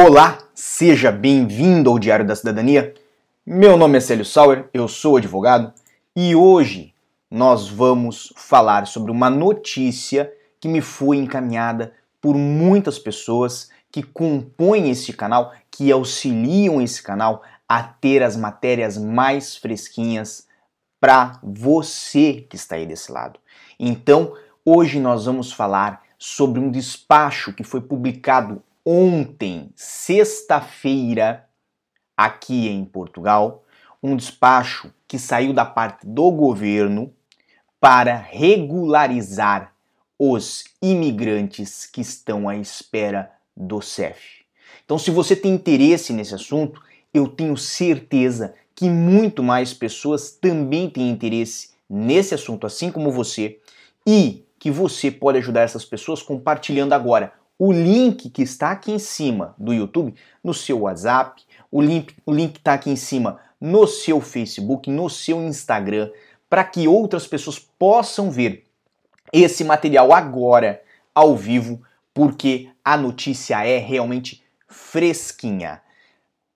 Olá, 0.00 0.38
seja 0.54 1.10
bem-vindo 1.10 1.90
ao 1.90 1.98
Diário 1.98 2.24
da 2.24 2.36
Cidadania. 2.36 2.94
Meu 3.44 3.76
nome 3.76 3.98
é 3.98 4.00
Célio 4.00 4.24
Sauer, 4.24 4.68
eu 4.72 4.86
sou 4.86 5.16
advogado 5.16 5.72
e 6.14 6.36
hoje 6.36 6.94
nós 7.28 7.68
vamos 7.68 8.32
falar 8.36 8.86
sobre 8.86 9.10
uma 9.10 9.28
notícia 9.28 10.32
que 10.60 10.68
me 10.68 10.80
foi 10.80 11.16
encaminhada 11.16 11.94
por 12.20 12.36
muitas 12.36 12.96
pessoas 12.96 13.70
que 13.90 14.04
compõem 14.04 14.88
este 14.88 15.12
canal, 15.12 15.52
que 15.68 15.90
auxiliam 15.90 16.80
esse 16.80 17.02
canal 17.02 17.42
a 17.68 17.82
ter 17.82 18.22
as 18.22 18.36
matérias 18.36 18.96
mais 18.96 19.56
fresquinhas 19.56 20.46
para 21.00 21.40
você 21.42 22.46
que 22.48 22.54
está 22.54 22.76
aí 22.76 22.86
desse 22.86 23.10
lado. 23.10 23.40
Então, 23.80 24.32
hoje 24.64 25.00
nós 25.00 25.24
vamos 25.24 25.52
falar 25.52 26.04
sobre 26.16 26.60
um 26.60 26.70
despacho 26.70 27.52
que 27.52 27.64
foi 27.64 27.80
publicado 27.80 28.62
ontem, 28.90 29.70
sexta-feira, 29.76 31.46
aqui 32.16 32.68
em 32.68 32.86
Portugal, 32.86 33.62
um 34.02 34.16
despacho 34.16 34.90
que 35.06 35.18
saiu 35.18 35.52
da 35.52 35.66
parte 35.66 36.06
do 36.06 36.30
governo 36.30 37.12
para 37.78 38.16
regularizar 38.16 39.74
os 40.18 40.64
imigrantes 40.80 41.84
que 41.84 42.00
estão 42.00 42.48
à 42.48 42.56
espera 42.56 43.30
do 43.54 43.82
CEF. 43.82 44.46
Então, 44.86 44.98
se 44.98 45.10
você 45.10 45.36
tem 45.36 45.52
interesse 45.52 46.14
nesse 46.14 46.34
assunto, 46.34 46.82
eu 47.12 47.28
tenho 47.28 47.58
certeza 47.58 48.54
que 48.74 48.88
muito 48.88 49.42
mais 49.42 49.74
pessoas 49.74 50.30
também 50.30 50.88
têm 50.88 51.10
interesse 51.10 51.72
nesse 51.90 52.34
assunto, 52.34 52.66
assim 52.66 52.90
como 52.90 53.12
você, 53.12 53.60
e 54.06 54.46
que 54.58 54.70
você 54.70 55.10
pode 55.10 55.36
ajudar 55.36 55.60
essas 55.60 55.84
pessoas 55.84 56.22
compartilhando 56.22 56.94
agora 56.94 57.34
o 57.58 57.72
link 57.72 58.30
que 58.30 58.42
está 58.42 58.70
aqui 58.70 58.92
em 58.92 58.98
cima 58.98 59.54
do 59.58 59.74
YouTube 59.74 60.14
no 60.42 60.54
seu 60.54 60.80
WhatsApp, 60.80 61.42
o 61.70 61.82
link 61.82 62.14
o 62.24 62.32
link 62.32 62.56
está 62.56 62.74
aqui 62.74 62.90
em 62.90 62.96
cima 62.96 63.40
no 63.60 63.86
seu 63.86 64.20
Facebook, 64.20 64.90
no 64.90 65.10
seu 65.10 65.42
Instagram, 65.42 66.10
para 66.48 66.62
que 66.64 66.86
outras 66.86 67.26
pessoas 67.26 67.58
possam 67.58 68.30
ver 68.30 68.64
esse 69.32 69.64
material 69.64 70.12
agora 70.12 70.82
ao 71.14 71.36
vivo, 71.36 71.82
porque 72.14 72.70
a 72.84 72.96
notícia 72.96 73.66
é 73.66 73.78
realmente 73.78 74.42
fresquinha. 74.68 75.82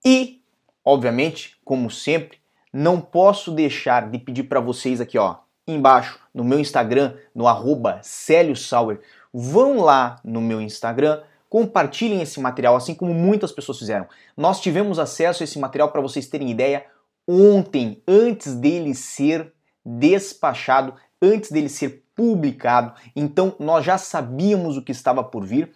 E, 0.05 0.41
obviamente, 0.85 1.57
como 1.65 1.91
sempre, 1.91 2.39
não 2.73 3.01
posso 3.01 3.51
deixar 3.51 4.09
de 4.11 4.19
pedir 4.19 4.45
para 4.45 4.61
vocês 4.61 5.01
aqui, 5.01 5.19
ó, 5.19 5.37
embaixo 5.67 6.19
no 6.33 6.45
meu 6.45 6.59
Instagram, 6.59 7.15
no 7.35 7.47
arroba 7.47 8.01
Sauer, 8.03 9.01
vão 9.33 9.81
lá 9.81 10.21
no 10.25 10.41
meu 10.41 10.61
Instagram, 10.61 11.23
compartilhem 11.49 12.23
esse 12.23 12.41
material, 12.41 12.77
assim 12.77 12.95
como 12.95 13.13
muitas 13.13 13.53
pessoas 13.53 13.79
fizeram. 13.79 14.07
Nós 14.37 14.61
tivemos 14.61 14.99
acesso 14.99 15.43
a 15.43 15.45
esse 15.45 15.59
material 15.59 15.91
para 15.91 16.01
vocês 16.01 16.27
terem 16.27 16.51
ideia 16.51 16.87
ontem, 17.27 18.03
antes 18.07 18.55
dele 18.55 18.95
ser 18.95 19.53
despachado, 19.85 20.95
antes 21.21 21.51
dele 21.51 21.69
ser 21.69 22.05
publicado. 22.15 22.93
Então 23.15 23.55
nós 23.59 23.85
já 23.85 23.99
sabíamos 23.99 24.77
o 24.77 24.83
que 24.83 24.93
estava 24.93 25.23
por 25.23 25.45
vir. 25.45 25.73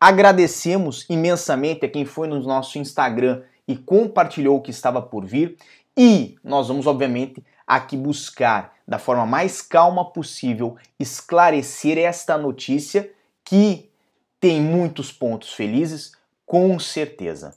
Agradecemos 0.00 1.06
imensamente 1.08 1.84
a 1.84 1.88
quem 1.88 2.04
foi 2.04 2.26
no 2.26 2.40
nosso 2.40 2.78
Instagram 2.78 3.42
e 3.66 3.76
compartilhou 3.76 4.58
o 4.58 4.60
que 4.60 4.70
estava 4.70 5.00
por 5.00 5.24
vir. 5.24 5.56
E 5.96 6.36
nós 6.42 6.68
vamos, 6.68 6.86
obviamente, 6.86 7.44
aqui 7.66 7.96
buscar 7.96 8.74
da 8.86 8.98
forma 8.98 9.24
mais 9.24 9.62
calma 9.62 10.04
possível 10.04 10.76
esclarecer 10.98 11.98
esta 11.98 12.36
notícia 12.36 13.10
que 13.44 13.90
tem 14.40 14.60
muitos 14.60 15.12
pontos 15.12 15.52
felizes, 15.52 16.12
com 16.44 16.78
certeza. 16.78 17.54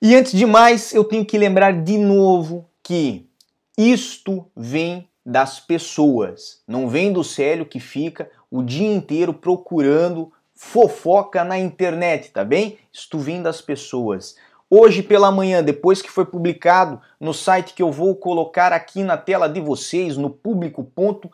E 0.00 0.14
antes 0.14 0.32
de 0.32 0.46
mais, 0.46 0.94
eu 0.94 1.02
tenho 1.02 1.24
que 1.24 1.36
lembrar 1.36 1.82
de 1.82 1.98
novo 1.98 2.68
que 2.82 3.28
isto 3.76 4.46
vem 4.54 5.08
das 5.24 5.58
pessoas, 5.58 6.62
não 6.68 6.88
vem 6.88 7.12
do 7.12 7.24
Célio 7.24 7.66
que 7.66 7.80
fica 7.80 8.30
o 8.48 8.62
dia 8.62 8.86
inteiro 8.86 9.34
procurando 9.34 10.32
fofoca 10.56 11.44
na 11.44 11.58
internet, 11.58 12.30
tá 12.30 12.42
bem? 12.42 12.78
Isto 12.90 13.18
vem 13.18 13.42
das 13.42 13.60
pessoas. 13.60 14.34
Hoje 14.68 15.02
pela 15.02 15.30
manhã, 15.30 15.62
depois 15.62 16.02
que 16.02 16.10
foi 16.10 16.24
publicado 16.24 17.00
no 17.20 17.32
site 17.32 17.74
que 17.74 17.82
eu 17.82 17.92
vou 17.92 18.16
colocar 18.16 18.72
aqui 18.72 19.04
na 19.04 19.16
tela 19.16 19.48
de 19.48 19.60
vocês, 19.60 20.16
no 20.16 20.30
público.pt, 20.30 21.32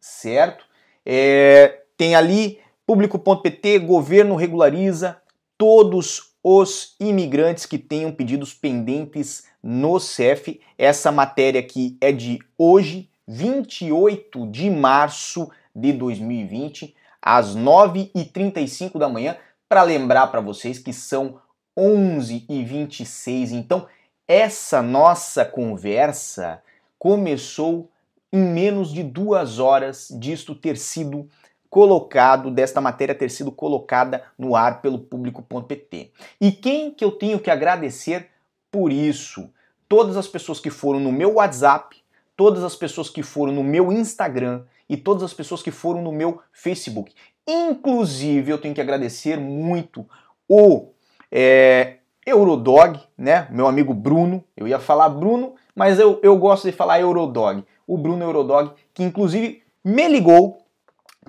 certo? 0.00 0.64
É, 1.06 1.82
tem 1.96 2.16
ali 2.16 2.58
público.pt, 2.86 3.78
governo 3.80 4.34
regulariza 4.34 5.20
todos 5.56 6.32
os 6.42 6.96
imigrantes 6.98 7.66
que 7.66 7.78
tenham 7.78 8.10
pedidos 8.10 8.54
pendentes 8.54 9.44
no 9.62 10.00
CEF. 10.00 10.60
Essa 10.76 11.12
matéria 11.12 11.60
aqui 11.60 11.96
é 12.00 12.10
de 12.10 12.40
hoje, 12.56 13.08
28 13.28 14.46
de 14.46 14.70
março 14.70 15.48
de 15.74 15.92
2020, 15.92 16.96
às 17.22 17.56
9h35 17.56 18.98
da 18.98 19.08
manhã, 19.08 19.36
para 19.68 19.82
lembrar 19.82 20.26
para 20.28 20.40
vocês 20.40 20.78
que 20.78 20.92
são 20.92 21.40
11 21.76 22.44
e 22.48 22.64
26. 22.64 23.52
Então, 23.52 23.86
essa 24.26 24.82
nossa 24.82 25.44
conversa 25.44 26.62
começou 26.98 27.88
em 28.32 28.40
menos 28.40 28.92
de 28.92 29.02
duas 29.02 29.58
horas 29.58 30.08
disto 30.10 30.54
ter 30.54 30.76
sido 30.76 31.28
colocado, 31.68 32.50
desta 32.50 32.80
matéria 32.80 33.14
ter 33.14 33.30
sido 33.30 33.52
colocada 33.52 34.24
no 34.36 34.56
ar 34.56 34.82
pelo 34.82 34.98
público.pt. 34.98 36.10
E 36.40 36.50
quem 36.50 36.90
que 36.90 37.04
eu 37.04 37.12
tenho 37.12 37.38
que 37.38 37.50
agradecer 37.50 38.28
por 38.70 38.92
isso? 38.92 39.48
Todas 39.88 40.16
as 40.16 40.26
pessoas 40.26 40.58
que 40.60 40.70
foram 40.70 41.00
no 41.00 41.12
meu 41.12 41.34
WhatsApp, 41.34 41.96
todas 42.36 42.64
as 42.64 42.74
pessoas 42.74 43.08
que 43.08 43.22
foram 43.22 43.52
no 43.52 43.62
meu 43.62 43.92
Instagram 43.92 44.64
e 44.90 44.96
todas 44.96 45.22
as 45.22 45.32
pessoas 45.32 45.62
que 45.62 45.70
foram 45.70 46.02
no 46.02 46.10
meu 46.10 46.40
Facebook. 46.52 47.14
Inclusive, 47.46 48.50
eu 48.50 48.58
tenho 48.58 48.74
que 48.74 48.80
agradecer 48.80 49.38
muito 49.38 50.04
o 50.48 50.88
é, 51.30 51.98
Eurodog, 52.26 53.00
né? 53.16 53.46
Meu 53.52 53.68
amigo 53.68 53.94
Bruno, 53.94 54.42
eu 54.56 54.66
ia 54.66 54.80
falar 54.80 55.08
Bruno, 55.08 55.54
mas 55.76 56.00
eu, 56.00 56.18
eu 56.24 56.36
gosto 56.36 56.68
de 56.68 56.76
falar 56.76 57.00
Eurodog. 57.00 57.64
O 57.86 57.96
Bruno 57.96 58.24
Eurodog, 58.24 58.72
que 58.92 59.04
inclusive 59.04 59.62
me 59.84 60.08
ligou 60.08 60.66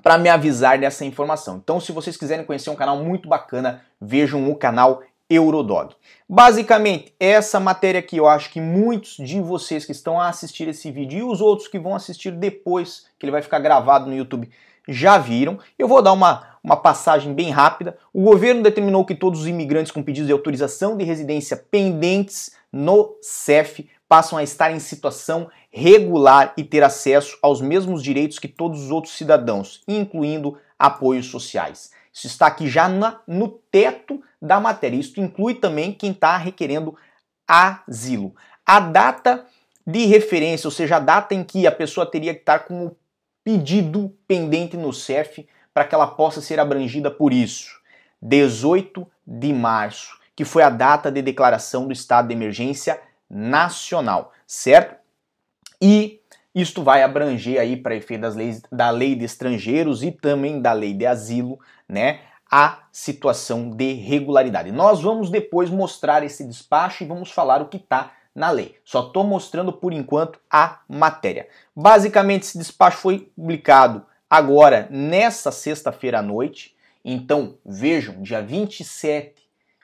para 0.02 0.18
me 0.18 0.28
avisar 0.28 0.76
dessa 0.76 1.04
informação. 1.04 1.60
Então, 1.62 1.78
se 1.78 1.92
vocês 1.92 2.16
quiserem 2.16 2.44
conhecer 2.44 2.68
um 2.68 2.74
canal 2.74 2.96
muito 2.96 3.28
bacana, 3.28 3.82
vejam 4.00 4.50
o 4.50 4.56
canal 4.56 5.02
Eurodog. 5.34 5.94
Basicamente, 6.28 7.14
essa 7.18 7.60
matéria 7.60 7.98
aqui, 7.98 8.16
eu 8.16 8.26
acho 8.26 8.50
que 8.50 8.60
muitos 8.60 9.16
de 9.16 9.40
vocês 9.40 9.84
que 9.84 9.92
estão 9.92 10.20
a 10.20 10.28
assistir 10.28 10.68
esse 10.68 10.90
vídeo 10.90 11.18
e 11.18 11.22
os 11.22 11.40
outros 11.40 11.68
que 11.68 11.78
vão 11.78 11.94
assistir 11.94 12.32
depois, 12.32 13.06
que 13.18 13.24
ele 13.24 13.32
vai 13.32 13.42
ficar 13.42 13.58
gravado 13.58 14.06
no 14.06 14.16
YouTube, 14.16 14.50
já 14.88 15.18
viram. 15.18 15.58
Eu 15.78 15.86
vou 15.86 16.02
dar 16.02 16.12
uma, 16.12 16.58
uma 16.62 16.76
passagem 16.76 17.32
bem 17.34 17.50
rápida. 17.50 17.96
O 18.12 18.22
governo 18.22 18.62
determinou 18.62 19.04
que 19.04 19.14
todos 19.14 19.40
os 19.40 19.46
imigrantes 19.46 19.92
com 19.92 20.02
pedidos 20.02 20.26
de 20.26 20.32
autorização 20.32 20.96
de 20.96 21.04
residência 21.04 21.56
pendentes 21.56 22.52
no 22.72 23.16
CEF 23.20 23.88
passam 24.08 24.38
a 24.38 24.42
estar 24.42 24.70
em 24.70 24.78
situação 24.78 25.48
regular 25.70 26.52
e 26.56 26.64
ter 26.64 26.82
acesso 26.82 27.38
aos 27.40 27.60
mesmos 27.60 28.02
direitos 28.02 28.38
que 28.38 28.48
todos 28.48 28.82
os 28.82 28.90
outros 28.90 29.14
cidadãos, 29.16 29.82
incluindo 29.88 30.58
apoios 30.78 31.26
sociais. 31.26 31.90
Isso 32.12 32.26
está 32.26 32.46
aqui 32.46 32.68
já 32.68 32.88
na, 32.88 33.20
no 33.26 33.48
teto 33.48 34.22
da 34.40 34.60
matéria. 34.60 34.96
Isso 34.96 35.20
inclui 35.20 35.54
também 35.54 35.92
quem 35.92 36.12
está 36.12 36.36
requerendo 36.36 36.96
asilo. 37.46 38.34
A 38.66 38.78
data 38.80 39.46
de 39.86 40.04
referência, 40.06 40.66
ou 40.66 40.70
seja, 40.70 40.96
a 40.96 41.00
data 41.00 41.34
em 41.34 41.42
que 41.42 41.66
a 41.66 41.72
pessoa 41.72 42.06
teria 42.06 42.34
que 42.34 42.40
estar 42.40 42.60
com 42.60 42.86
o 42.86 42.96
pedido 43.42 44.16
pendente 44.26 44.76
no 44.76 44.92
CEF 44.92 45.46
para 45.74 45.84
que 45.84 45.94
ela 45.94 46.06
possa 46.06 46.40
ser 46.40 46.60
abrangida 46.60 47.10
por 47.10 47.32
isso. 47.32 47.80
18 48.20 49.06
de 49.26 49.52
março, 49.52 50.18
que 50.36 50.44
foi 50.44 50.62
a 50.62 50.70
data 50.70 51.10
de 51.10 51.20
declaração 51.22 51.86
do 51.86 51.92
estado 51.92 52.28
de 52.28 52.34
emergência 52.34 53.00
nacional, 53.28 54.32
certo? 54.46 54.96
E 55.80 56.20
isto 56.54 56.82
vai 56.82 57.02
abranger 57.02 57.58
aí 57.58 57.76
para 57.76 57.96
efeito 57.96 58.20
das 58.20 58.36
leis 58.36 58.62
da 58.70 58.90
lei 58.90 59.16
de 59.16 59.24
estrangeiros 59.24 60.02
e 60.02 60.12
também 60.12 60.60
da 60.60 60.72
lei 60.72 60.92
de 60.92 61.06
asilo, 61.06 61.58
né? 61.92 62.20
A 62.50 62.80
situação 62.90 63.70
de 63.70 63.92
regularidade. 63.92 64.72
Nós 64.72 65.02
vamos 65.02 65.30
depois 65.30 65.70
mostrar 65.70 66.24
esse 66.24 66.44
despacho 66.44 67.04
e 67.04 67.06
vamos 67.06 67.30
falar 67.30 67.62
o 67.62 67.68
que 67.68 67.76
está 67.76 68.12
na 68.34 68.50
lei. 68.50 68.76
Só 68.84 69.06
estou 69.06 69.24
mostrando 69.24 69.72
por 69.72 69.92
enquanto 69.92 70.40
a 70.50 70.80
matéria. 70.88 71.48
Basicamente, 71.76 72.42
esse 72.42 72.58
despacho 72.58 72.98
foi 72.98 73.30
publicado 73.36 74.04
agora, 74.28 74.88
nessa 74.90 75.52
sexta-feira 75.52 76.18
à 76.18 76.22
noite. 76.22 76.74
Então, 77.04 77.58
vejam, 77.64 78.22
dia 78.22 78.40
27, 78.42 79.42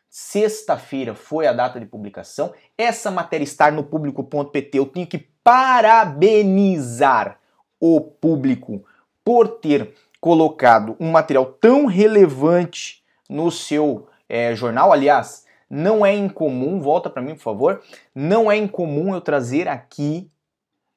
sexta-feira 0.09 1.15
foi 1.15 1.47
a 1.47 1.53
data 1.53 1.79
de 1.79 1.87
publicação. 1.87 2.55
Essa 2.77 3.11
matéria 3.11 3.45
está 3.45 3.71
no 3.71 3.85
público.pt. 3.85 4.79
Eu 4.79 4.87
tenho 4.87 5.07
que 5.07 5.19
parabenizar 5.45 7.39
o 7.81 8.01
público 8.01 8.85
por 9.25 9.49
ter 9.49 9.95
colocado 10.21 10.97
um 10.99 11.11
material 11.11 11.47
tão 11.47 11.87
relevante 11.87 13.05
no 13.29 13.51
seu 13.51 14.09
é, 14.29 14.55
jornal. 14.55 14.93
Aliás, 14.93 15.47
não 15.69 16.05
é 16.05 16.15
incomum, 16.15 16.81
volta 16.81 17.11
para 17.11 17.23
mim 17.23 17.35
por 17.35 17.43
favor, 17.43 17.83
não 18.15 18.51
é 18.51 18.57
incomum 18.57 19.15
eu 19.15 19.21
trazer 19.21 19.69
aqui 19.69 20.31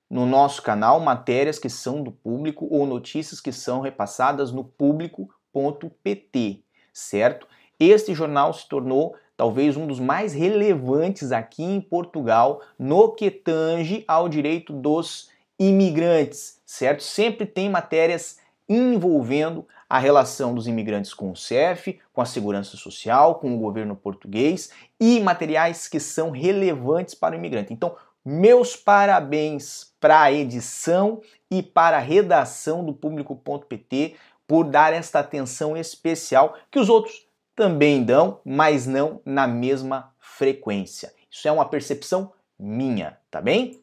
no 0.10 0.26
nosso 0.26 0.62
canal 0.62 1.00
matérias 1.00 1.58
que 1.58 1.70
são 1.70 2.04
do 2.04 2.12
público 2.12 2.68
ou 2.70 2.86
notícias 2.86 3.40
que 3.40 3.52
são 3.52 3.80
repassadas 3.80 4.52
no 4.52 4.64
público.pt, 4.64 6.64
certo? 6.94 7.48
Este 7.80 8.14
jornal 8.14 8.54
se 8.54 8.68
tornou 8.68 9.16
talvez 9.38 9.78
um 9.78 9.88
dos 9.88 10.00
mais 10.00 10.34
relevantes 10.34 11.32
aqui 11.32 11.64
em 11.64 11.82
Portugal 11.82 12.62
no 12.78 13.14
que 13.14 13.32
tange 13.32 14.04
ao 14.08 14.28
direito 14.28 14.74
dos 14.74 15.30
imigrantes, 15.58 16.60
certo? 16.66 17.02
Sempre 17.02 17.46
tem 17.46 17.70
matérias 17.70 18.41
envolvendo 18.74 19.68
a 19.90 20.00
relação 20.00 20.56
dos 20.56 20.68
imigrantes 20.68 21.14
com 21.14 21.32
o 21.32 21.36
CEF, 21.36 22.00
com 22.14 22.22
a 22.22 22.26
segurança 22.26 22.78
social, 22.78 23.36
com 23.36 23.54
o 23.54 23.60
governo 23.60 23.96
português 23.96 24.72
e 24.98 25.20
materiais 25.20 25.90
que 25.90 26.00
são 26.00 26.32
relevantes 26.32 27.14
para 27.14 27.36
o 27.36 27.38
imigrante. 27.38 27.74
Então, 27.74 27.96
meus 28.24 28.76
parabéns 28.76 29.92
para 30.00 30.22
a 30.22 30.32
edição 30.32 31.22
e 31.50 31.62
para 31.62 31.98
a 31.98 32.02
redação 32.02 32.86
do 32.86 32.94
público.pt 32.94 34.16
por 34.48 34.64
dar 34.64 34.94
esta 34.94 35.20
atenção 35.20 35.76
especial 35.76 36.56
que 36.70 36.80
os 36.80 36.88
outros 36.88 37.28
também 37.54 38.04
dão, 38.04 38.40
mas 38.46 38.88
não 38.88 39.20
na 39.26 39.48
mesma 39.48 40.14
frequência. 40.20 41.14
Isso 41.30 41.48
é 41.48 41.52
uma 41.52 41.66
percepção 41.66 42.32
minha, 42.58 43.18
tá 43.30 43.42
bem? 43.42 43.82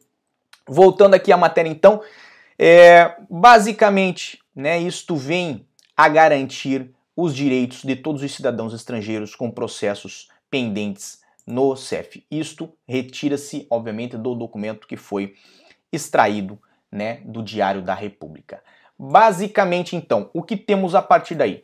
Voltando 0.67 1.13
aqui 1.13 1.31
à 1.31 1.37
matéria 1.37 1.69
então, 1.69 2.01
é, 2.61 3.15
basicamente, 3.29 4.43
né, 4.59 4.77
isto 4.77 5.15
vem 5.15 5.65
a 5.95 6.09
garantir 6.09 6.93
os 7.15 7.33
direitos 7.33 7.83
de 7.83 7.95
todos 7.95 8.21
os 8.21 8.33
cidadãos 8.33 8.73
estrangeiros 8.73 9.33
com 9.33 9.49
processos 9.49 10.29
pendentes 10.49 11.21
no 11.47 11.75
CEF. 11.75 12.25
Isto 12.29 12.69
retira-se, 12.87 13.65
obviamente, 13.69 14.17
do 14.17 14.35
documento 14.35 14.85
que 14.85 14.97
foi 14.97 15.33
extraído 15.91 16.59
né, 16.91 17.21
do 17.25 17.41
Diário 17.41 17.81
da 17.81 17.93
República. 17.93 18.61
Basicamente, 18.97 19.95
então, 19.95 20.29
o 20.33 20.43
que 20.43 20.57
temos 20.57 20.93
a 20.93 21.01
partir 21.01 21.35
daí? 21.35 21.63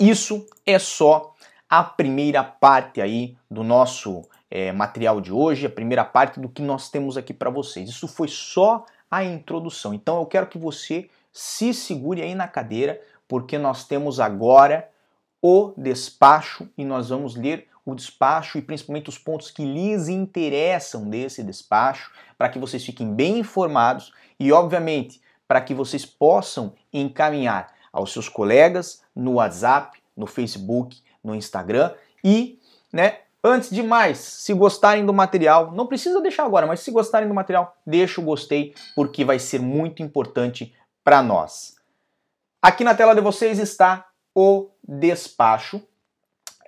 Isso 0.00 0.46
é 0.64 0.78
só 0.78 1.34
a 1.68 1.84
primeira 1.84 2.42
parte 2.42 3.02
aí 3.02 3.36
do 3.50 3.62
nosso 3.62 4.22
é, 4.50 4.72
material 4.72 5.20
de 5.20 5.30
hoje, 5.30 5.66
a 5.66 5.70
primeira 5.70 6.04
parte 6.04 6.40
do 6.40 6.48
que 6.48 6.62
nós 6.62 6.90
temos 6.90 7.18
aqui 7.18 7.34
para 7.34 7.50
vocês. 7.50 7.90
Isso 7.90 8.08
foi 8.08 8.28
só 8.28 8.86
a 9.10 9.22
introdução. 9.22 9.92
Então 9.92 10.18
eu 10.18 10.26
quero 10.26 10.46
que 10.46 10.56
você 10.56 11.10
se 11.40 11.72
segure 11.72 12.20
aí 12.20 12.34
na 12.34 12.48
cadeira, 12.48 13.00
porque 13.28 13.58
nós 13.58 13.84
temos 13.84 14.18
agora 14.18 14.90
o 15.40 15.72
despacho 15.76 16.68
e 16.76 16.84
nós 16.84 17.10
vamos 17.10 17.36
ler 17.36 17.68
o 17.86 17.94
despacho 17.94 18.58
e 18.58 18.62
principalmente 18.62 19.08
os 19.08 19.16
pontos 19.16 19.48
que 19.48 19.64
lhes 19.64 20.08
interessam 20.08 21.08
desse 21.08 21.44
despacho, 21.44 22.10
para 22.36 22.48
que 22.48 22.58
vocês 22.58 22.84
fiquem 22.84 23.14
bem 23.14 23.38
informados 23.38 24.12
e, 24.40 24.50
obviamente, 24.50 25.20
para 25.46 25.60
que 25.60 25.74
vocês 25.74 26.04
possam 26.04 26.72
encaminhar 26.92 27.72
aos 27.92 28.12
seus 28.12 28.28
colegas 28.28 29.04
no 29.14 29.34
WhatsApp, 29.34 29.96
no 30.16 30.26
Facebook, 30.26 31.00
no 31.22 31.36
Instagram 31.36 31.94
e, 32.24 32.58
né, 32.92 33.18
antes 33.44 33.70
de 33.70 33.84
mais, 33.84 34.18
se 34.18 34.52
gostarem 34.52 35.06
do 35.06 35.14
material, 35.14 35.70
não 35.70 35.86
precisa 35.86 36.20
deixar 36.20 36.44
agora, 36.44 36.66
mas 36.66 36.80
se 36.80 36.90
gostarem 36.90 37.28
do 37.28 37.34
material, 37.34 37.76
deixa 37.86 38.20
o 38.20 38.24
gostei, 38.24 38.74
porque 38.96 39.24
vai 39.24 39.38
ser 39.38 39.60
muito 39.60 40.02
importante 40.02 40.74
para 41.08 41.22
nós. 41.22 41.76
Aqui 42.60 42.84
na 42.84 42.94
tela 42.94 43.14
de 43.14 43.22
vocês 43.22 43.58
está 43.58 44.08
o 44.34 44.68
despacho. 44.86 45.80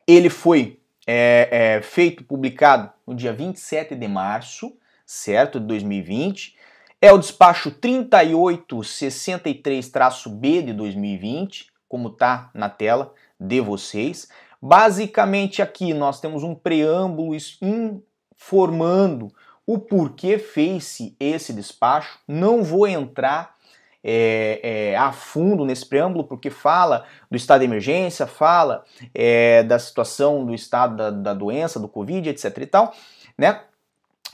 Ele 0.06 0.30
foi 0.30 0.80
é, 1.06 1.76
é, 1.76 1.82
feito, 1.82 2.24
publicado 2.24 2.90
no 3.06 3.14
dia 3.14 3.34
27 3.34 3.94
de 3.94 4.08
março, 4.08 4.74
certo, 5.04 5.60
de 5.60 5.66
2020. 5.66 6.56
É 7.02 7.12
o 7.12 7.18
despacho 7.18 7.70
3863-B 7.70 10.62
de 10.62 10.72
2020, 10.72 11.66
como 11.86 12.08
está 12.08 12.48
na 12.54 12.70
tela 12.70 13.12
de 13.38 13.60
vocês. 13.60 14.30
Basicamente 14.58 15.60
aqui 15.60 15.92
nós 15.92 16.18
temos 16.18 16.42
um 16.42 16.54
preâmbulo 16.54 17.36
informando 18.40 19.30
o 19.66 19.78
porquê 19.78 20.38
fez-se 20.38 21.14
esse 21.20 21.52
despacho. 21.52 22.18
Não 22.26 22.64
vou 22.64 22.88
entrar 22.88 23.59
é, 24.02 24.60
é, 24.62 24.96
a 24.96 25.12
fundo 25.12 25.64
nesse 25.64 25.86
preâmbulo, 25.86 26.24
porque 26.24 26.50
fala 26.50 27.04
do 27.30 27.36
estado 27.36 27.60
de 27.60 27.66
emergência, 27.66 28.26
fala 28.26 28.84
é, 29.14 29.62
da 29.62 29.78
situação 29.78 30.44
do 30.44 30.54
estado 30.54 30.96
da, 30.96 31.10
da, 31.10 31.34
doença, 31.34 31.78
do 31.78 31.88
Covid, 31.88 32.28
etc 32.28 32.56
e 32.58 32.66
tal, 32.66 32.94
né? 33.36 33.60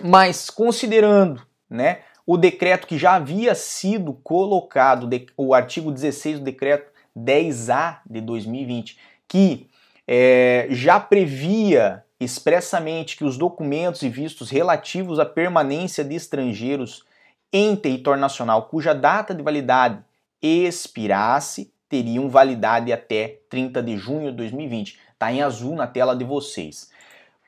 Mas 0.03 0.51
considerando, 0.51 1.43
né, 1.69 2.01
o 2.27 2.37
decreto 2.37 2.87
que 2.87 2.99
já 2.99 3.15
havia 3.15 3.55
sido 3.55 4.13
colocado, 4.13 5.09
o 5.37 5.55
artigo 5.55 5.91
16 5.91 6.39
do 6.39 6.45
decreto 6.45 6.93
10A 7.17 7.99
de 8.09 8.21
2020, 8.21 8.99
que 9.27 9.69
é, 10.07 10.67
já 10.71 11.01
previa 11.01 12.05
expressamente 12.21 13.17
que 13.17 13.25
os 13.25 13.37
documentos 13.37 14.03
e 14.03 14.09
vistos 14.09 14.51
relativos 14.51 15.19
à 15.19 15.25
permanência 15.25 16.05
de 16.05 16.15
estrangeiros 16.15 17.05
em 17.53 17.77
território 17.77 18.21
nacional 18.21 18.69
cuja 18.69 18.95
data 18.95 19.35
de 19.35 19.43
validade 19.43 20.05
expirasse 20.41 21.73
teriam 21.89 22.29
validade 22.29 22.93
até 22.93 23.41
30 23.49 23.83
de 23.83 23.97
junho 23.97 24.31
de 24.31 24.37
2020. 24.37 24.99
Está 25.13 25.33
em 25.33 25.43
azul 25.43 25.75
na 25.75 25.87
tela 25.87 26.15
de 26.15 26.25
vocês. 26.25 26.91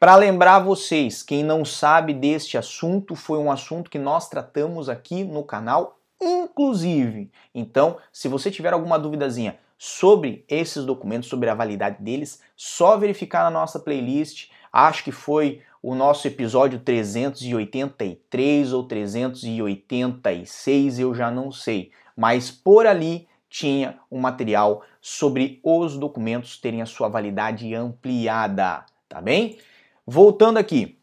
Para 0.01 0.15
lembrar 0.15 0.61
vocês, 0.61 1.23
quem 1.23 1.43
não 1.43 1.65
sabe 1.65 2.15
deste 2.15 2.57
assunto, 2.57 3.17
foi 3.17 3.39
um 3.39 3.51
assunto 3.51 3.91
que 3.91 3.99
nós 3.99 4.29
tratamos 4.29 4.89
aqui 4.89 5.25
no 5.25 5.43
canal, 5.43 5.99
inclusive. 6.21 7.31
Então, 7.53 7.97
se 8.13 8.29
você 8.29 8.51
tiver 8.51 8.73
alguma 8.73 8.99
duvidazinha 8.99 9.59
sobre 9.77 10.45
esses 10.49 10.85
documentos, 10.85 11.29
sobre 11.29 11.49
a 11.49 11.55
validade 11.55 12.03
deles, 12.03 12.41
só 12.57 12.97
verificar 12.97 13.45
na 13.45 13.51
nossa 13.51 13.79
playlist. 13.79 14.51
Acho 14.73 15.05
que 15.05 15.13
foi 15.13 15.63
o 15.83 15.95
nosso 15.95 16.27
episódio 16.27 16.81
383 16.81 18.73
ou 18.73 18.85
386, 18.85 20.99
eu 20.99 21.15
já 21.15 21.31
não 21.31 21.53
sei, 21.53 21.91
mas 22.17 22.51
por 22.51 22.87
ali 22.87 23.29
tinha 23.49 23.99
um 24.11 24.21
material 24.21 24.83
sobre 25.01 25.61
os 25.63 25.97
documentos 25.97 26.59
terem 26.59 26.83
a 26.83 26.87
sua 26.87 27.09
validade 27.09 27.73
ampliada, 27.75 28.85
tá 29.09 29.21
bem? 29.21 29.59
Voltando 30.07 30.59
aqui, 30.59 30.99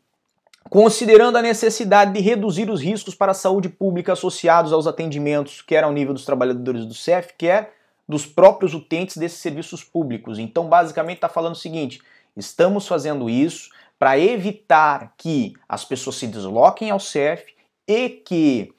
considerando 0.69 1.37
a 1.37 1.41
necessidade 1.41 2.13
de 2.13 2.19
reduzir 2.19 2.69
os 2.69 2.81
riscos 2.81 3.15
para 3.15 3.31
a 3.31 3.35
saúde 3.35 3.69
pública 3.69 4.13
associados 4.13 4.73
aos 4.73 4.87
atendimentos, 4.87 5.61
quer 5.61 5.83
ao 5.83 5.91
nível 5.91 6.13
dos 6.13 6.25
trabalhadores 6.25 6.85
do 6.85 6.93
CEF, 6.93 7.33
quer 7.37 7.73
dos 8.07 8.25
próprios 8.25 8.73
utentes 8.73 9.17
desses 9.17 9.39
serviços 9.39 9.83
públicos. 9.83 10.37
Então, 10.37 10.67
basicamente, 10.67 11.17
está 11.17 11.29
falando 11.29 11.53
o 11.53 11.57
seguinte: 11.57 12.01
estamos 12.37 12.87
fazendo 12.87 13.29
isso 13.29 13.69
para 13.97 14.19
evitar 14.19 15.13
que 15.17 15.53
as 15.67 15.85
pessoas 15.85 16.17
se 16.17 16.27
desloquem 16.27 16.89
ao 16.89 16.99
CEF 16.99 17.53
e 17.87 18.09
que 18.09 18.73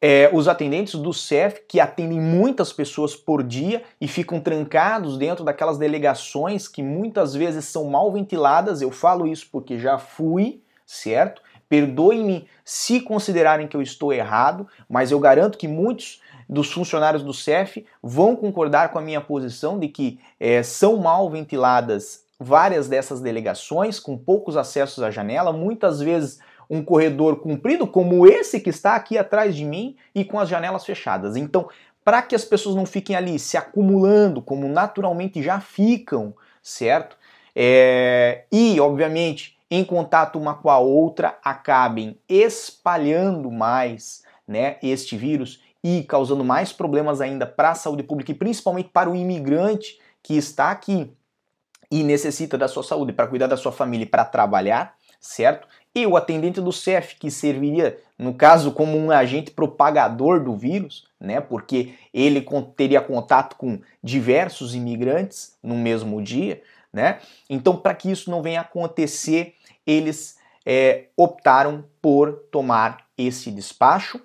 é, 0.00 0.30
os 0.32 0.46
atendentes 0.46 0.94
do 0.94 1.12
CEF, 1.12 1.62
que 1.68 1.80
atendem 1.80 2.20
muitas 2.20 2.72
pessoas 2.72 3.16
por 3.16 3.42
dia 3.42 3.82
e 4.00 4.06
ficam 4.06 4.40
trancados 4.40 5.18
dentro 5.18 5.44
daquelas 5.44 5.78
delegações 5.78 6.68
que 6.68 6.82
muitas 6.82 7.34
vezes 7.34 7.64
são 7.64 7.84
mal 7.84 8.12
ventiladas, 8.12 8.80
eu 8.80 8.90
falo 8.90 9.26
isso 9.26 9.48
porque 9.50 9.78
já 9.78 9.98
fui, 9.98 10.62
certo? 10.86 11.42
Perdoem-me 11.68 12.46
se 12.64 13.00
considerarem 13.00 13.66
que 13.66 13.76
eu 13.76 13.82
estou 13.82 14.12
errado, 14.12 14.66
mas 14.88 15.10
eu 15.10 15.18
garanto 15.18 15.58
que 15.58 15.68
muitos 15.68 16.20
dos 16.48 16.72
funcionários 16.72 17.22
do 17.22 17.34
CEF 17.34 17.84
vão 18.02 18.34
concordar 18.34 18.90
com 18.90 18.98
a 18.98 19.02
minha 19.02 19.20
posição 19.20 19.78
de 19.78 19.88
que 19.88 20.18
é, 20.40 20.62
são 20.62 20.96
mal 20.96 21.28
ventiladas 21.28 22.24
várias 22.38 22.88
dessas 22.88 23.20
delegações, 23.20 23.98
com 23.98 24.16
poucos 24.16 24.56
acessos 24.56 25.02
à 25.02 25.10
janela, 25.10 25.52
muitas 25.52 26.00
vezes 26.00 26.38
um 26.70 26.82
corredor 26.82 27.40
comprido, 27.40 27.86
como 27.86 28.26
esse 28.26 28.60
que 28.60 28.70
está 28.70 28.94
aqui 28.94 29.16
atrás 29.16 29.56
de 29.56 29.64
mim, 29.64 29.96
e 30.14 30.24
com 30.24 30.38
as 30.38 30.48
janelas 30.48 30.84
fechadas. 30.84 31.34
Então, 31.34 31.68
para 32.04 32.22
que 32.22 32.34
as 32.34 32.44
pessoas 32.44 32.76
não 32.76 32.86
fiquem 32.86 33.16
ali 33.16 33.38
se 33.38 33.56
acumulando, 33.56 34.40
como 34.40 34.68
naturalmente 34.68 35.42
já 35.42 35.60
ficam, 35.60 36.34
certo? 36.62 37.16
É, 37.54 38.44
e, 38.52 38.78
obviamente, 38.80 39.58
em 39.70 39.84
contato 39.84 40.38
uma 40.38 40.54
com 40.54 40.70
a 40.70 40.78
outra, 40.78 41.38
acabem 41.42 42.18
espalhando 42.28 43.50
mais 43.50 44.22
né, 44.46 44.76
este 44.82 45.16
vírus 45.16 45.62
e 45.82 46.02
causando 46.02 46.44
mais 46.44 46.72
problemas 46.72 47.20
ainda 47.20 47.46
para 47.46 47.70
a 47.70 47.74
saúde 47.74 48.02
pública 48.02 48.32
e 48.32 48.34
principalmente 48.34 48.90
para 48.90 49.10
o 49.10 49.16
imigrante 49.16 49.98
que 50.22 50.36
está 50.36 50.70
aqui 50.70 51.12
e 51.90 52.02
necessita 52.02 52.58
da 52.58 52.68
sua 52.68 52.82
saúde 52.82 53.12
para 53.12 53.26
cuidar 53.26 53.46
da 53.46 53.56
sua 53.56 53.72
família 53.72 54.04
e 54.04 54.08
para 54.08 54.24
trabalhar, 54.24 54.94
certo? 55.20 55.66
E 55.94 56.06
o 56.06 56.16
atendente 56.16 56.60
do 56.60 56.72
CEF, 56.72 57.16
que 57.16 57.30
serviria 57.30 57.98
no 58.18 58.34
caso 58.34 58.72
como 58.72 58.96
um 58.96 59.10
agente 59.10 59.50
propagador 59.50 60.42
do 60.42 60.56
vírus, 60.56 61.06
né? 61.20 61.40
Porque 61.40 61.94
ele 62.12 62.46
teria 62.76 63.00
contato 63.00 63.56
com 63.56 63.80
diversos 64.02 64.74
imigrantes 64.74 65.56
no 65.62 65.74
mesmo 65.74 66.22
dia, 66.22 66.62
né? 66.92 67.20
Então, 67.48 67.76
para 67.76 67.94
que 67.94 68.10
isso 68.10 68.30
não 68.30 68.42
venha 68.42 68.60
acontecer, 68.60 69.54
eles 69.86 70.38
é, 70.64 71.06
optaram 71.16 71.84
por 72.02 72.34
tomar 72.50 73.06
esse 73.16 73.50
despacho. 73.50 74.20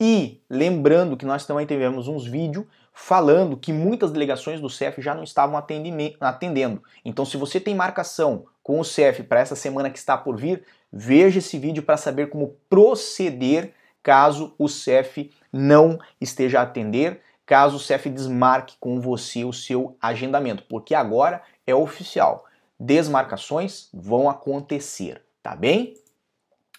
E 0.00 0.40
lembrando 0.48 1.16
que 1.16 1.26
nós 1.26 1.44
também 1.44 1.66
tivemos 1.66 2.06
uns 2.06 2.24
vídeos 2.24 2.64
falando 3.00 3.56
que 3.56 3.72
muitas 3.72 4.10
delegações 4.10 4.60
do 4.60 4.68
CEF 4.68 5.00
já 5.00 5.14
não 5.14 5.22
estavam 5.22 5.56
atendendo. 5.56 6.82
Então, 7.04 7.24
se 7.24 7.36
você 7.36 7.60
tem 7.60 7.72
marcação 7.72 8.46
com 8.60 8.80
o 8.80 8.84
CEF 8.84 9.22
para 9.22 9.38
essa 9.38 9.54
semana 9.54 9.88
que 9.88 9.96
está 9.96 10.18
por 10.18 10.36
vir, 10.36 10.64
veja 10.92 11.38
esse 11.38 11.56
vídeo 11.58 11.84
para 11.84 11.96
saber 11.96 12.28
como 12.28 12.56
proceder 12.68 13.72
caso 14.02 14.52
o 14.58 14.68
CEF 14.68 15.30
não 15.52 15.98
esteja 16.20 16.58
a 16.58 16.64
atender, 16.64 17.20
caso 17.46 17.76
o 17.76 17.80
CEF 17.80 18.10
desmarque 18.10 18.74
com 18.80 19.00
você 19.00 19.44
o 19.44 19.52
seu 19.52 19.96
agendamento, 20.02 20.64
porque 20.68 20.92
agora 20.92 21.40
é 21.66 21.74
oficial. 21.74 22.46
Desmarcações 22.78 23.88
vão 23.94 24.28
acontecer, 24.28 25.22
tá 25.40 25.54
bem? 25.54 25.94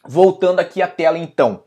Voltando 0.06 0.60
aqui 0.60 0.82
à 0.82 0.88
tela 0.88 1.18
então. 1.18 1.64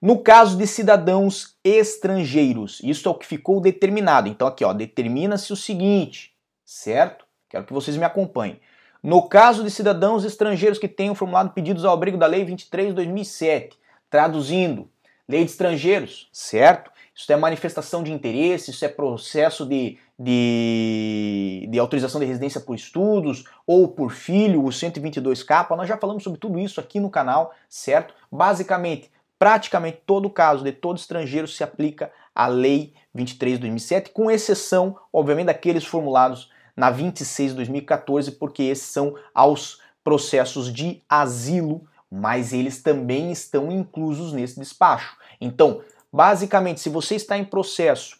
No 0.00 0.20
caso 0.20 0.56
de 0.56 0.66
cidadãos 0.66 1.56
estrangeiros, 1.64 2.80
isso 2.84 3.08
é 3.08 3.10
o 3.10 3.14
que 3.14 3.26
ficou 3.26 3.60
determinado. 3.60 4.28
Então 4.28 4.46
aqui, 4.46 4.64
ó, 4.64 4.72
determina-se 4.72 5.52
o 5.52 5.56
seguinte, 5.56 6.32
certo? 6.64 7.24
Quero 7.48 7.64
que 7.64 7.72
vocês 7.72 7.96
me 7.96 8.04
acompanhem. 8.04 8.60
No 9.02 9.28
caso 9.28 9.64
de 9.64 9.70
cidadãos 9.70 10.24
estrangeiros 10.24 10.78
que 10.78 10.88
tenham 10.88 11.14
formulado 11.14 11.50
pedidos 11.50 11.84
ao 11.84 11.94
abrigo 11.94 12.18
da 12.18 12.26
Lei 12.26 12.44
23 12.44 12.88
de 12.88 12.94
2007, 12.94 13.76
traduzindo, 14.10 14.88
Lei 15.28 15.44
de 15.44 15.50
Estrangeiros, 15.50 16.28
certo? 16.32 16.90
Isso 17.14 17.32
é 17.32 17.36
manifestação 17.36 18.02
de 18.02 18.12
interesse, 18.12 18.70
isso 18.70 18.84
é 18.84 18.88
processo 18.88 19.66
de, 19.66 19.98
de, 20.18 21.68
de 21.68 21.78
autorização 21.78 22.20
de 22.20 22.26
residência 22.26 22.60
por 22.60 22.74
estudos 22.74 23.44
ou 23.66 23.88
por 23.88 24.12
filho, 24.12 24.64
o 24.64 24.68
122K. 24.68 25.76
Nós 25.76 25.88
já 25.88 25.96
falamos 25.98 26.22
sobre 26.22 26.38
tudo 26.38 26.58
isso 26.58 26.80
aqui 26.80 27.00
no 27.00 27.10
canal, 27.10 27.52
certo? 27.68 28.14
Basicamente, 28.30 29.10
praticamente 29.38 30.02
todo 30.04 30.28
caso 30.28 30.64
de 30.64 30.72
todo 30.72 30.98
estrangeiro 30.98 31.46
se 31.46 31.62
aplica 31.62 32.10
à 32.34 32.46
Lei 32.46 32.94
23 33.14 33.54
de 33.54 33.60
2007, 33.60 34.10
com 34.10 34.30
exceção, 34.30 34.98
obviamente, 35.12 35.46
daqueles 35.46 35.84
formulados 35.84 36.50
na 36.76 36.90
26 36.90 37.50
de 37.50 37.56
2014, 37.56 38.32
porque 38.32 38.62
esses 38.64 38.86
são 38.86 39.14
aos 39.34 39.80
processos 40.04 40.72
de 40.72 41.02
asilo, 41.08 41.86
mas 42.10 42.52
eles 42.52 42.82
também 42.82 43.32
estão 43.32 43.70
inclusos 43.70 44.32
nesse 44.32 44.58
despacho. 44.58 45.16
Então, 45.40 45.82
basicamente, 46.12 46.80
se 46.80 46.88
você 46.88 47.16
está 47.16 47.36
em 47.36 47.44
processo 47.44 48.18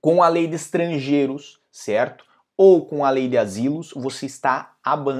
com 0.00 0.22
a 0.22 0.28
lei 0.28 0.46
de 0.46 0.54
estrangeiros, 0.54 1.60
certo? 1.70 2.24
Ou 2.56 2.86
com 2.86 3.04
a 3.04 3.10
lei 3.10 3.28
de 3.28 3.36
asilos, 3.36 3.92
você 3.96 4.26
está 4.26 4.74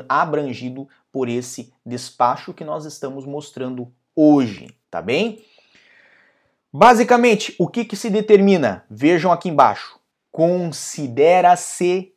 abrangido 0.09 0.89
por 1.11 1.29
esse 1.29 1.73
despacho 1.85 2.55
que 2.55 2.65
nós 2.65 2.85
estamos 2.85 3.25
mostrando 3.25 3.93
hoje 4.15 4.69
tá 4.95 5.03
bem? 5.03 5.45
Basicamente, 6.73 7.53
o 7.59 7.67
que, 7.67 7.85
que 7.85 7.97
se 7.97 8.09
determina? 8.09 8.85
Vejam 8.89 9.33
aqui 9.33 9.49
embaixo. 9.49 9.99
Considera-se 10.31 12.13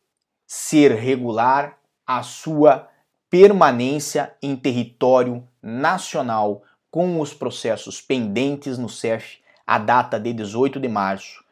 ser 0.46 0.92
regular 0.92 1.80
a 2.06 2.22
sua 2.22 2.88
permanência 3.32 4.32
em 4.44 4.56
território 4.56 5.44
nacional 5.60 6.62
com 6.92 7.20
os 7.20 7.34
processos 7.34 8.00
pendentes 8.00 8.78
no 8.78 8.88
CEF 8.88 9.40
a 9.66 9.80
data 9.80 10.20
de 10.20 10.32
18 10.32 10.80
de 10.80 10.88
março, 10.88 11.44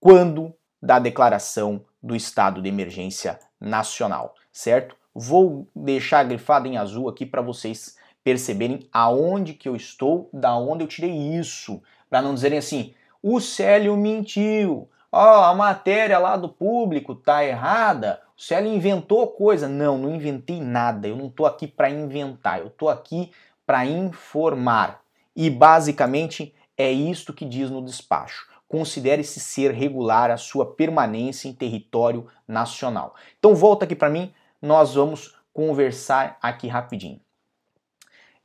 quando 0.00 0.54
da 0.82 0.98
declaração 0.98 1.84
do 2.02 2.16
estado 2.16 2.62
de 2.62 2.68
emergência 2.70 3.38
nacional, 3.60 4.34
certo? 4.50 4.96
Vou 5.14 5.68
deixar 5.76 6.24
grifado 6.24 6.66
em 6.66 6.78
azul 6.78 7.10
aqui 7.10 7.26
para 7.26 7.42
vocês 7.42 8.00
perceberem 8.24 8.88
aonde 8.92 9.54
que 9.54 9.68
eu 9.68 9.76
estou, 9.76 10.28
da 10.32 10.56
onde 10.56 10.84
eu 10.84 10.88
tirei 10.88 11.10
isso, 11.10 11.82
para 12.08 12.22
não 12.22 12.34
dizerem 12.34 12.58
assim, 12.58 12.94
o 13.22 13.40
Célio 13.40 13.96
mentiu, 13.96 14.88
ó, 15.10 15.40
oh, 15.40 15.44
a 15.44 15.54
matéria 15.54 16.18
lá 16.18 16.36
do 16.36 16.48
público 16.48 17.14
tá 17.14 17.44
errada, 17.44 18.20
o 18.36 18.42
Célio 18.42 18.72
inventou 18.72 19.28
coisa. 19.28 19.68
Não, 19.68 19.96
não 19.96 20.12
inventei 20.12 20.60
nada, 20.60 21.06
eu 21.06 21.16
não 21.16 21.30
tô 21.30 21.46
aqui 21.46 21.68
para 21.68 21.88
inventar, 21.88 22.58
eu 22.58 22.68
tô 22.68 22.88
aqui 22.88 23.30
para 23.64 23.86
informar. 23.86 25.00
E 25.34 25.48
basicamente 25.48 26.54
é 26.76 26.90
isto 26.90 27.32
que 27.32 27.44
diz 27.44 27.70
no 27.70 27.84
despacho. 27.84 28.46
Considere-se 28.66 29.38
ser 29.38 29.70
regular 29.70 30.30
a 30.30 30.36
sua 30.36 30.66
permanência 30.66 31.48
em 31.48 31.52
território 31.52 32.26
nacional. 32.46 33.14
Então 33.38 33.54
volta 33.54 33.84
aqui 33.84 33.94
para 33.94 34.10
mim, 34.10 34.34
nós 34.60 34.94
vamos 34.94 35.36
conversar 35.52 36.36
aqui 36.42 36.66
rapidinho. 36.66 37.20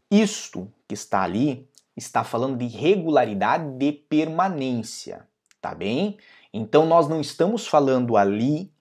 Isto 0.09 0.71
que 0.87 0.93
está 0.93 1.21
ali 1.21 1.67
está 1.95 2.23
falando 2.23 2.57
de 2.57 2.67
regularidade 2.67 3.77
de 3.77 3.91
permanência, 3.91 5.27
tá 5.61 5.73
bem? 5.73 6.17
Então 6.53 6.85
nós 6.85 7.07
não 7.09 7.19
estamos 7.19 7.67
falando 7.67 8.15
ali 8.15 8.71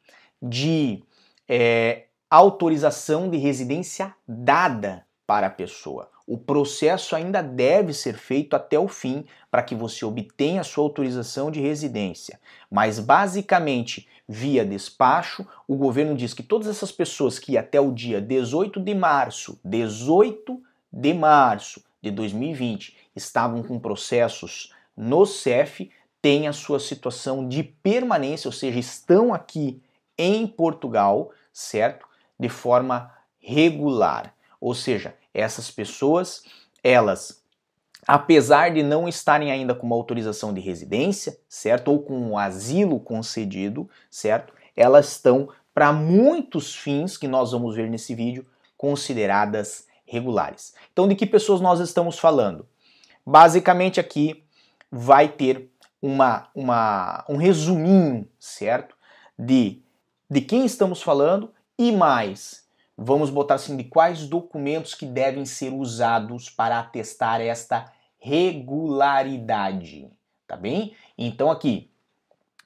de 0.40 1.02
é, 1.48 2.04
autorização 2.30 3.28
de 3.28 3.38
residência 3.38 4.14
dada 4.26 5.04
para 5.26 5.48
a 5.48 5.50
pessoa. 5.50 6.10
O 6.26 6.36
processo 6.36 7.14
ainda 7.14 7.40
deve 7.40 7.92
ser 7.92 8.14
feito 8.14 8.54
até 8.54 8.78
o 8.78 8.88
fim 8.88 9.24
para 9.50 9.62
que 9.62 9.74
você 9.74 10.04
obtenha 10.04 10.60
a 10.60 10.64
sua 10.64 10.84
autorização 10.84 11.50
de 11.50 11.60
residência. 11.60 12.40
Mas 12.70 12.98
basicamente, 12.98 14.08
via 14.28 14.64
despacho, 14.64 15.46
o 15.68 15.76
governo 15.76 16.16
diz 16.16 16.34
que 16.34 16.42
todas 16.42 16.66
essas 16.66 16.90
pessoas 16.90 17.38
que 17.38 17.56
até 17.56 17.80
o 17.80 17.92
dia 17.92 18.20
18 18.20 18.80
de 18.80 18.94
março, 18.94 19.58
18 19.64 20.60
de 20.96 21.12
março 21.12 21.84
de 22.00 22.10
2020 22.10 22.96
estavam 23.14 23.62
com 23.62 23.78
processos 23.78 24.72
no 24.96 25.26
CEF 25.26 25.90
têm 26.22 26.48
a 26.48 26.54
sua 26.54 26.80
situação 26.80 27.46
de 27.46 27.62
permanência, 27.62 28.48
ou 28.48 28.52
seja, 28.52 28.78
estão 28.78 29.34
aqui 29.34 29.82
em 30.16 30.46
Portugal, 30.46 31.30
certo? 31.52 32.08
De 32.40 32.48
forma 32.48 33.12
regular. 33.38 34.34
Ou 34.58 34.74
seja, 34.74 35.14
essas 35.34 35.70
pessoas, 35.70 36.44
elas, 36.82 37.44
apesar 38.06 38.72
de 38.72 38.82
não 38.82 39.06
estarem 39.06 39.52
ainda 39.52 39.74
com 39.74 39.86
uma 39.86 39.96
autorização 39.96 40.54
de 40.54 40.62
residência, 40.62 41.38
certo? 41.46 41.88
Ou 41.88 42.02
com 42.02 42.18
um 42.18 42.38
asilo 42.38 42.98
concedido, 42.98 43.88
certo? 44.10 44.54
Elas 44.74 45.12
estão, 45.12 45.50
para 45.74 45.92
muitos 45.92 46.74
fins 46.74 47.18
que 47.18 47.28
nós 47.28 47.52
vamos 47.52 47.76
ver 47.76 47.90
nesse 47.90 48.14
vídeo, 48.14 48.46
consideradas 48.78 49.85
regulares. 50.06 50.74
Então, 50.92 51.08
de 51.08 51.14
que 51.14 51.26
pessoas 51.26 51.60
nós 51.60 51.80
estamos 51.80 52.18
falando? 52.18 52.66
Basicamente, 53.26 54.00
aqui 54.00 54.44
vai 54.90 55.28
ter 55.28 55.70
uma, 56.00 56.48
uma, 56.54 57.24
um 57.28 57.36
resuminho, 57.36 58.28
certo? 58.38 58.96
De, 59.38 59.82
de 60.30 60.40
quem 60.40 60.64
estamos 60.64 61.02
falando 61.02 61.52
e 61.78 61.92
mais. 61.92 62.64
Vamos 62.96 63.28
botar 63.28 63.56
assim 63.56 63.76
de 63.76 63.84
quais 63.84 64.26
documentos 64.26 64.94
que 64.94 65.04
devem 65.04 65.44
ser 65.44 65.72
usados 65.72 66.48
para 66.48 66.78
atestar 66.78 67.40
esta 67.40 67.92
regularidade, 68.18 70.10
tá 70.46 70.56
bem? 70.56 70.94
Então 71.18 71.50
aqui, 71.50 71.90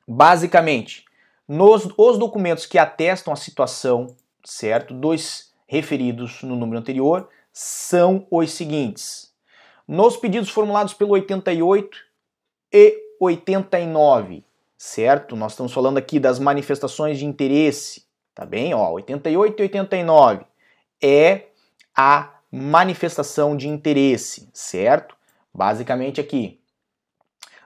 basicamente, 0.06 1.04
nos 1.48 1.88
os 1.96 2.16
documentos 2.16 2.64
que 2.64 2.78
atestam 2.78 3.32
a 3.32 3.36
situação, 3.36 4.06
certo? 4.44 4.94
Dos 4.94 5.49
referidos 5.70 6.42
no 6.42 6.56
número 6.56 6.80
anterior 6.80 7.28
são 7.52 8.26
os 8.28 8.50
seguintes. 8.50 9.32
Nos 9.86 10.16
pedidos 10.16 10.50
formulados 10.50 10.92
pelo 10.92 11.12
88 11.12 11.96
e 12.72 13.00
89, 13.20 14.42
certo? 14.76 15.36
Nós 15.36 15.52
estamos 15.52 15.72
falando 15.72 15.96
aqui 15.96 16.18
das 16.18 16.40
manifestações 16.40 17.20
de 17.20 17.24
interesse, 17.24 18.04
tá 18.34 18.44
bem? 18.44 18.74
Ó, 18.74 18.90
88 18.90 19.60
e 19.60 19.62
89 19.62 20.44
é 21.00 21.44
a 21.96 22.34
manifestação 22.50 23.56
de 23.56 23.68
interesse, 23.68 24.48
certo? 24.52 25.16
Basicamente 25.54 26.20
aqui. 26.20 26.60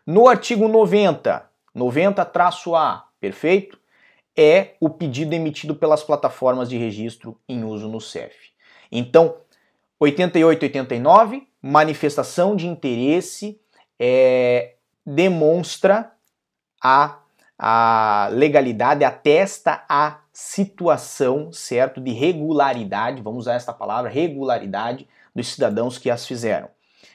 No 0.07 0.29
artigo 0.29 0.69
90, 0.69 1.51
90-A, 1.75 3.09
perfeito? 3.19 3.81
É 4.37 4.75
o 4.81 4.91
pedido 4.91 5.35
emitido 5.35 5.75
pelas 5.75 6.03
plataformas 6.03 6.69
de 6.69 6.77
registro 6.77 7.39
em 7.49 7.65
uso 7.65 7.89
no 7.89 8.01
CEF. 8.01 8.35
Então, 8.91 9.37
88 9.99 10.63
e 10.63 10.67
89, 10.67 11.49
manifestação 11.63 12.55
de 12.55 12.67
interesse 12.67 13.61
é, 13.99 14.75
demonstra 15.07 16.13
a, 16.83 17.21
a 17.59 18.29
legalidade, 18.33 19.05
atesta 19.05 19.85
a 19.89 20.21
situação, 20.33 21.53
certo, 21.53 22.01
de 22.01 22.13
regularidade, 22.13 23.23
vamos 23.23 23.45
usar 23.45 23.55
esta 23.55 23.73
palavra, 23.73 24.11
regularidade 24.11 25.09
dos 25.35 25.49
cidadãos 25.49 25.97
que 25.97 26.11
as 26.11 26.27
fizeram. 26.27 26.69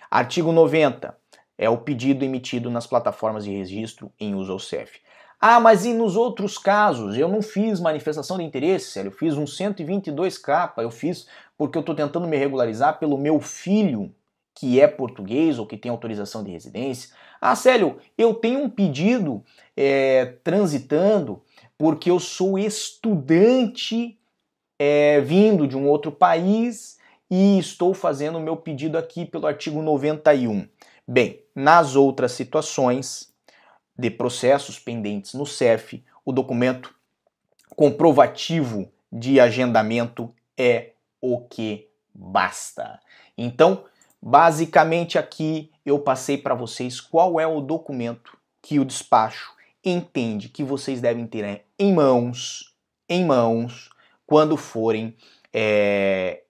Artigo 0.09 0.51
90 0.51 1.15
é 1.57 1.69
o 1.69 1.77
pedido 1.77 2.23
emitido 2.23 2.69
nas 2.71 2.87
plataformas 2.87 3.43
de 3.43 3.51
registro 3.51 4.11
em 4.19 4.33
uso 4.33 4.53
ao 4.53 4.59
CEF. 4.59 5.01
Ah, 5.41 5.59
mas 5.59 5.85
e 5.85 5.93
nos 5.93 6.17
outros 6.17 6.57
casos? 6.57 7.17
Eu 7.17 7.29
não 7.29 7.41
fiz 7.41 7.79
manifestação 7.79 8.37
de 8.37 8.43
interesse, 8.43 8.91
sério. 8.91 9.07
Eu 9.09 9.15
fiz 9.15 9.37
um 9.37 9.45
122K, 9.45 10.73
eu 10.77 10.91
fiz 10.91 11.27
porque 11.57 11.77
eu 11.77 11.81
estou 11.81 11.95
tentando 11.95 12.27
me 12.27 12.35
regularizar 12.35 12.99
pelo 12.99 13.17
meu 13.17 13.39
filho, 13.39 14.13
que 14.53 14.81
é 14.81 14.87
português 14.87 15.57
ou 15.57 15.65
que 15.65 15.77
tem 15.77 15.89
autorização 15.89 16.43
de 16.43 16.51
residência. 16.51 17.11
Ah, 17.39 17.55
Célio, 17.55 17.97
eu 18.17 18.33
tenho 18.33 18.59
um 18.59 18.69
pedido 18.69 19.41
é, 19.77 20.33
transitando 20.43 21.41
porque 21.77 22.11
eu 22.11 22.19
sou 22.19 22.59
estudante 22.59 24.19
é, 24.77 25.21
vindo 25.21 25.65
de 25.65 25.77
um 25.77 25.87
outro 25.87 26.11
país 26.11 26.97
e 27.31 27.57
estou 27.57 27.93
fazendo 27.93 28.37
o 28.37 28.41
meu 28.41 28.57
pedido 28.57 28.97
aqui 28.97 29.25
pelo 29.25 29.47
artigo 29.47 29.81
91. 29.81 30.67
Bem, 31.07 31.41
nas 31.55 31.95
outras 31.95 32.33
situações 32.33 33.28
de 33.99 34.09
processos 34.09 34.79
pendentes 34.79 35.33
no 35.33 35.45
CEF, 35.45 36.01
o 36.23 36.31
documento 36.31 36.95
comprovativo 37.75 38.89
de 39.11 39.41
agendamento 39.41 40.33
é 40.57 40.91
o 41.19 41.41
que 41.41 41.89
basta. 42.13 42.97
Então, 43.37 43.83
basicamente 44.21 45.17
aqui 45.17 45.69
eu 45.85 45.99
passei 45.99 46.37
para 46.37 46.55
vocês 46.55 47.01
qual 47.01 47.41
é 47.41 47.45
o 47.45 47.59
documento 47.59 48.37
que 48.61 48.79
o 48.79 48.85
despacho 48.85 49.51
entende 49.83 50.47
que 50.47 50.63
vocês 50.63 51.01
devem 51.01 51.27
ter 51.27 51.41
né, 51.41 51.61
em 51.77 51.93
mãos, 51.93 52.73
em 53.07 53.25
mãos, 53.25 53.89
quando 54.25 54.55
forem 54.55 55.13
é, 55.51 56.43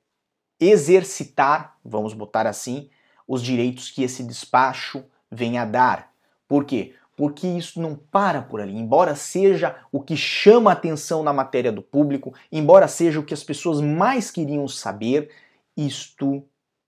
exercitar, 0.59 1.79
vamos 1.83 2.13
botar 2.13 2.45
assim, 2.45 2.91
os 3.27 3.41
direitos 3.41 3.89
que 3.89 4.03
esse 4.03 4.23
despacho 4.23 5.03
vem 5.31 5.57
a 5.57 5.65
dar. 5.65 6.13
Por 6.47 6.65
quê? 6.65 6.95
Porque 7.19 7.45
isso 7.45 7.81
não 7.81 7.95
para 7.95 8.41
por 8.41 8.61
ali. 8.61 8.73
Embora 8.73 9.13
seja 9.13 9.75
o 9.91 9.99
que 9.99 10.15
chama 10.15 10.71
atenção 10.71 11.21
na 11.21 11.33
matéria 11.33 11.69
do 11.69 11.81
público, 11.81 12.33
embora 12.49 12.87
seja 12.87 13.19
o 13.19 13.25
que 13.25 13.33
as 13.33 13.43
pessoas 13.43 13.81
mais 13.81 14.31
queriam 14.31 14.65
saber, 14.69 15.29
isto 15.75 16.41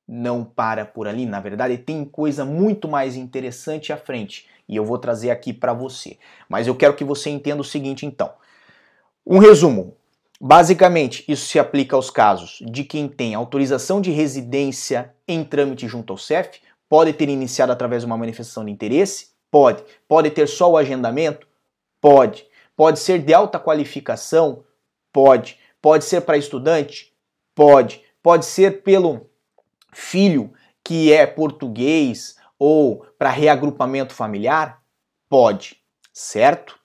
não 0.08 0.46
para 0.46 0.86
por 0.86 1.06
ali. 1.06 1.26
Na 1.26 1.42
verdade, 1.42 1.78
tem 1.78 2.06
coisa 2.06 2.46
muito 2.46 2.88
mais 2.88 3.18
interessante 3.18 3.92
à 3.92 3.98
frente 3.98 4.48
e 4.70 4.78
eu 4.78 4.86
vou 4.86 4.98
trazer 4.98 5.32
aqui 5.32 5.52
para 5.52 5.74
você. 5.74 6.18
Mas 6.48 6.66
eu 6.66 6.76
quero 6.76 6.96
que 6.96 7.04
você 7.04 7.30
entenda 7.30 7.60
o 7.60 7.66
seguinte 7.66 8.06
então. 8.06 8.32
Um 9.28 9.38
resumo. 9.38 9.98
Basicamente, 10.40 11.26
isso 11.28 11.46
se 11.46 11.60
aplica 11.60 11.98
aos 11.98 12.10
casos 12.10 12.64
de 12.72 12.86
quem 12.86 13.10
tem 13.10 13.36
autorização 13.36 14.00
de 14.00 14.12
residência 14.12 15.14
em 15.28 15.44
trâmite 15.44 15.90
junto 15.90 16.14
ao 16.14 16.18
CEF, 16.18 16.62
pode 16.88 17.12
ter 17.12 17.28
iniciado 17.28 17.74
através 17.74 18.04
de 18.04 18.06
uma 18.06 18.18
manifestação 18.18 18.64
de 18.64 18.72
interesse, 18.72 19.31
pode. 19.52 19.84
Pode 20.08 20.32
ter 20.32 20.48
só 20.48 20.72
o 20.72 20.78
agendamento, 20.78 21.48
pode. 22.00 22.48
Pode 22.76 23.00
ser 23.00 23.20
de 23.20 23.34
alta 23.34 23.60
qualificação, 23.60 24.64
pode. 25.12 25.60
Pode 25.82 26.06
ser 26.06 26.22
para 26.22 26.38
estudante, 26.38 27.14
pode. 27.54 28.02
Pode 28.24 28.46
ser 28.46 28.82
pelo 28.82 29.30
filho 29.94 30.54
que 30.84 31.12
é 31.12 31.28
português 31.28 32.38
ou 32.58 33.06
para 33.18 33.30
reagrupamento 33.30 34.14
familiar, 34.14 34.84
pode, 35.28 35.78
certo? 36.14 36.80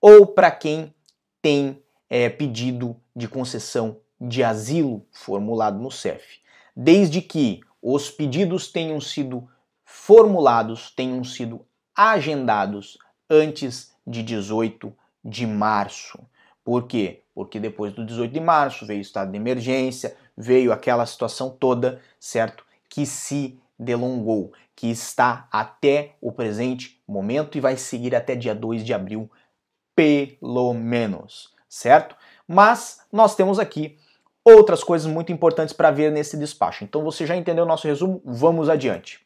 Ou 0.00 0.26
para 0.26 0.50
quem 0.50 0.94
tem 1.42 1.82
é, 2.08 2.28
pedido 2.28 2.96
de 3.14 3.28
concessão 3.28 4.00
de 4.20 4.44
asilo 4.44 5.06
formulado 5.10 5.78
no 5.78 5.90
CEF, 5.90 6.40
desde 6.76 7.20
que 7.20 7.60
os 7.82 8.10
pedidos 8.10 8.70
tenham 8.70 9.00
sido 9.00 9.48
formulados, 9.84 10.90
tenham 10.90 11.24
sido 11.24 11.66
agendados 12.08 12.98
antes 13.28 13.94
de 14.06 14.22
18 14.22 14.92
de 15.24 15.46
março. 15.46 16.18
Por 16.64 16.86
quê? 16.86 17.22
Porque 17.34 17.58
depois 17.58 17.92
do 17.92 18.04
18 18.04 18.32
de 18.32 18.40
março 18.40 18.86
veio 18.86 18.98
o 18.98 19.02
estado 19.02 19.30
de 19.30 19.36
emergência, 19.36 20.16
veio 20.36 20.72
aquela 20.72 21.04
situação 21.06 21.50
toda, 21.50 22.00
certo? 22.18 22.64
Que 22.88 23.04
se 23.06 23.58
delongou, 23.78 24.52
que 24.74 24.90
está 24.90 25.48
até 25.50 26.16
o 26.20 26.32
presente 26.32 27.00
momento 27.06 27.56
e 27.56 27.60
vai 27.60 27.76
seguir 27.76 28.14
até 28.14 28.34
dia 28.34 28.54
2 28.54 28.84
de 28.84 28.92
abril, 28.92 29.30
pelo 29.94 30.74
menos 30.74 31.54
certo? 31.70 32.16
Mas 32.46 33.00
nós 33.12 33.36
temos 33.36 33.60
aqui 33.60 33.96
outras 34.44 34.82
coisas 34.82 35.10
muito 35.10 35.30
importantes 35.30 35.72
para 35.72 35.92
ver 35.92 36.10
nesse 36.10 36.36
despacho. 36.36 36.82
Então 36.82 37.04
você 37.04 37.24
já 37.24 37.36
entendeu 37.36 37.64
o 37.64 37.68
nosso 37.68 37.86
resumo? 37.86 38.20
Vamos 38.24 38.68
adiante. 38.68 39.20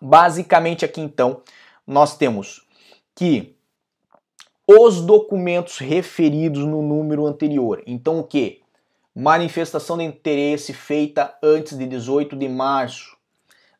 Basicamente 0.00 0.84
aqui 0.84 1.00
então, 1.00 1.42
nós 1.88 2.18
temos 2.18 2.68
que 3.14 3.56
os 4.66 5.00
documentos 5.00 5.78
referidos 5.78 6.62
no 6.62 6.82
número 6.82 7.26
anterior. 7.26 7.82
Então 7.86 8.18
o 8.18 8.24
que? 8.24 8.60
Manifestação 9.14 9.96
de 9.96 10.04
interesse 10.04 10.74
feita 10.74 11.34
antes 11.42 11.76
de 11.76 11.86
18 11.86 12.36
de 12.36 12.46
março, 12.46 13.16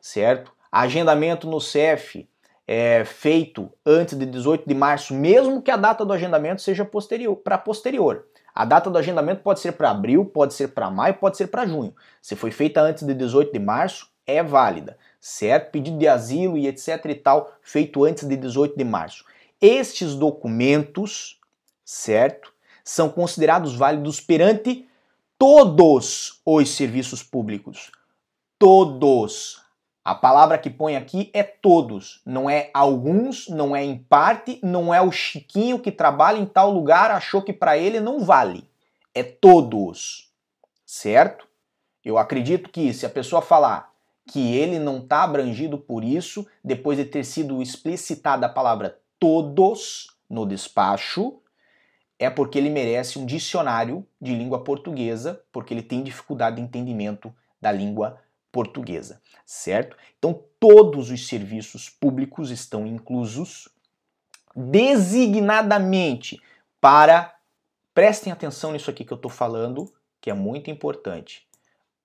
certo? 0.01 0.51
Agendamento 0.71 1.47
no 1.47 1.61
CEF 1.61 2.27
é, 2.67 3.05
feito 3.05 3.71
antes 3.85 4.17
de 4.17 4.25
18 4.25 4.67
de 4.67 4.73
março, 4.73 5.13
mesmo 5.13 5.61
que 5.61 5.71
a 5.71 5.77
data 5.77 6.03
do 6.03 6.11
agendamento 6.11 6.63
seja 6.63 6.83
posterior 6.83 7.35
para 7.35 7.57
posterior. 7.57 8.25
A 8.53 8.65
data 8.65 8.89
do 8.89 8.97
agendamento 8.97 9.41
pode 9.41 9.59
ser 9.59 9.73
para 9.73 9.91
abril, 9.91 10.25
pode 10.25 10.55
ser 10.55 10.69
para 10.69 10.89
maio, 10.89 11.13
pode 11.13 11.37
ser 11.37 11.47
para 11.47 11.65
junho. 11.65 11.95
Se 12.21 12.35
foi 12.35 12.51
feita 12.51 12.81
antes 12.81 13.03
de 13.03 13.13
18 13.13 13.53
de 13.53 13.59
março, 13.59 14.09
é 14.25 14.43
válida, 14.43 14.97
certo? 15.19 15.71
Pedido 15.71 15.97
de 15.97 16.07
asilo 16.07 16.57
e 16.57 16.67
etc 16.67 17.05
e 17.05 17.15
tal, 17.15 17.51
feito 17.61 18.03
antes 18.03 18.27
de 18.27 18.35
18 18.35 18.77
de 18.77 18.83
março. 18.83 19.25
Estes 19.61 20.15
documentos, 20.15 21.39
certo? 21.83 22.53
São 22.83 23.09
considerados 23.09 23.75
válidos 23.75 24.21
perante 24.21 24.87
todos 25.37 26.41
os 26.45 26.69
serviços 26.69 27.21
públicos. 27.21 27.91
Todos. 28.57 29.61
A 30.03 30.15
palavra 30.15 30.57
que 30.57 30.69
põe 30.69 30.95
aqui 30.95 31.29
é 31.33 31.43
todos, 31.43 32.21
não 32.25 32.49
é 32.49 32.71
alguns, 32.73 33.47
não 33.47 33.75
é 33.75 33.83
em 33.83 33.97
parte, 33.97 34.59
não 34.63 34.93
é 34.93 35.01
o 35.01 35.11
Chiquinho 35.11 35.79
que 35.79 35.91
trabalha 35.91 36.39
em 36.39 36.45
tal 36.45 36.71
lugar 36.71 37.11
achou 37.11 37.41
que 37.41 37.53
para 37.53 37.77
ele 37.77 37.99
não 37.99 38.21
vale. 38.21 38.67
É 39.13 39.21
todos. 39.21 40.31
Certo? 40.85 41.47
Eu 42.03 42.17
acredito 42.17 42.69
que 42.69 42.91
se 42.93 43.05
a 43.05 43.09
pessoa 43.09 43.41
falar 43.41 43.93
que 44.29 44.55
ele 44.55 44.77
não 44.77 44.99
está 44.99 45.23
abrangido 45.23 45.77
por 45.77 46.03
isso, 46.03 46.45
depois 46.63 46.97
de 46.97 47.05
ter 47.05 47.25
sido 47.25 47.61
explicitada 47.63 48.45
a 48.45 48.49
palavra 48.49 48.99
todos 49.19 50.15
no 50.29 50.45
despacho, 50.45 51.41
é 52.19 52.29
porque 52.29 52.59
ele 52.59 52.69
merece 52.69 53.17
um 53.17 53.25
dicionário 53.25 54.05
de 54.21 54.35
língua 54.35 54.63
portuguesa, 54.63 55.41
porque 55.51 55.73
ele 55.73 55.81
tem 55.81 56.03
dificuldade 56.03 56.57
de 56.57 56.61
entendimento 56.61 57.33
da 57.59 57.71
língua 57.71 58.21
portuguesa, 58.51 59.19
certo? 59.45 59.97
Então, 60.19 60.43
todos 60.59 61.09
os 61.09 61.27
serviços 61.27 61.89
públicos 61.89 62.51
estão 62.51 62.85
inclusos 62.85 63.67
designadamente 64.55 66.39
para. 66.79 67.35
Prestem 67.95 68.31
atenção 68.31 68.71
nisso 68.71 68.89
aqui 68.89 69.03
que 69.03 69.11
eu 69.11 69.17
estou 69.17 69.31
falando, 69.31 69.91
que 70.21 70.29
é 70.29 70.33
muito 70.33 70.69
importante. 70.69 71.48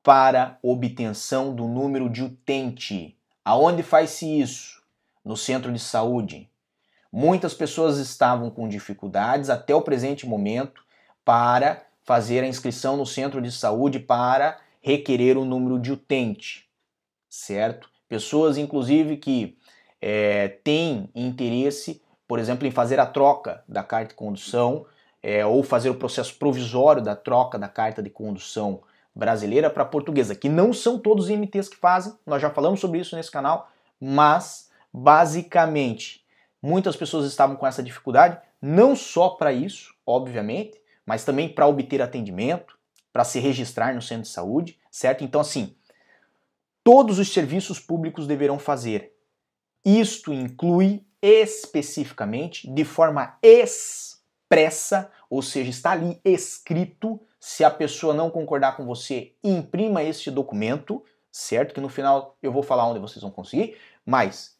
Para 0.05 0.59
obtenção 0.63 1.55
do 1.55 1.67
número 1.67 2.11
de 2.11 2.23
utente. 2.23 3.17
Aonde 3.43 3.83
faz-se 3.83 4.39
isso? 4.39 4.83
No 5.25 5.35
centro 5.35 5.73
de 5.73 5.79
saúde. 5.79 6.51
Muitas 7.11 7.55
pessoas 7.55 7.97
estavam 7.97 8.51
com 8.51 8.69
dificuldades 8.69 9.49
até 9.49 9.75
o 9.75 9.81
presente 9.81 10.27
momento 10.27 10.85
para 11.25 11.87
fazer 12.03 12.45
a 12.45 12.47
inscrição 12.47 12.99
no 12.99 13.07
centro 13.07 13.41
de 13.41 13.51
saúde 13.51 13.99
para 13.99 14.59
requerer 14.83 15.39
um 15.39 15.45
número 15.47 15.79
de 15.79 15.91
utente, 15.91 16.69
certo? 17.31 17.89
Pessoas, 18.07 18.59
inclusive, 18.59 19.17
que 19.17 19.57
é, 20.03 20.49
têm 20.49 21.09
interesse, 21.15 22.03
por 22.29 22.39
exemplo, 22.39 22.67
em 22.69 22.71
fazer 22.71 23.01
a 23.01 23.07
troca 23.07 23.65
da 23.67 23.83
carta 23.83 24.09
de 24.09 24.17
condução 24.17 24.85
é, 25.23 25.47
ou 25.47 25.63
fazer 25.63 25.89
o 25.89 25.95
processo 25.95 26.35
provisório 26.35 27.01
da 27.01 27.17
troca 27.17 27.59
da 27.59 27.69
carta 27.69 28.03
de 28.03 28.11
condução 28.11 28.83
brasileira 29.15 29.71
para 29.71 29.85
portuguesa, 29.85 30.35
que 30.35 30.49
não 30.49 30.73
são 30.73 30.99
todos 30.99 31.27
os 31.27 31.31
MTs 31.31 31.69
que 31.69 31.77
fazem, 31.77 32.15
nós 32.27 32.43
já 32.43 32.51
falamos 32.51 32.81
sobre 32.81 32.99
isso 32.99 33.15
nesse 33.15 33.31
canal, 33.31 33.71
mas 34.01 34.71
basicamente 34.93 36.25
muitas 36.61 36.97
pessoas 36.97 37.27
estavam 37.27 37.57
com 37.57 37.67
essa 37.67 37.83
dificuldade, 37.83 38.39
não 38.61 38.97
só 38.97 39.31
para 39.31 39.53
isso, 39.53 39.95
obviamente, 40.07 40.81
mas 41.05 41.25
também 41.25 41.49
para 41.49 41.67
obter 41.67 42.01
atendimento, 42.01 42.79
para 43.13 43.25
se 43.25 43.39
registrar 43.39 43.95
no 43.95 44.03
centro 44.03 44.23
de 44.23 44.29
saúde, 44.29 44.79
certo? 44.91 45.23
Então, 45.23 45.41
assim, 45.41 45.77
todos 46.83 47.19
os 47.19 47.33
serviços 47.33 47.79
públicos 47.79 48.27
deverão 48.27 48.59
fazer. 48.59 49.13
Isto 49.85 50.33
inclui 50.33 51.05
especificamente, 51.21 52.71
de 52.71 52.85
forma 52.85 53.39
expressa, 53.43 55.11
ou 55.29 55.43
seja, 55.43 55.71
está 55.71 55.93
ali 55.93 56.21
escrito. 56.25 57.21
Se 57.47 57.63
a 57.63 57.71
pessoa 57.71 58.15
não 58.15 58.31
concordar 58.31 58.75
com 58.75 58.87
você, 58.87 59.35
imprima 59.45 60.03
este 60.03 60.31
documento, 60.31 61.05
certo? 61.31 61.75
Que 61.75 61.81
no 61.81 61.91
final 61.91 62.39
eu 62.43 62.51
vou 62.51 62.63
falar 62.63 62.89
onde 62.89 62.99
vocês 62.99 63.21
vão 63.21 63.31
conseguir, 63.31 63.77
mas 64.03 64.57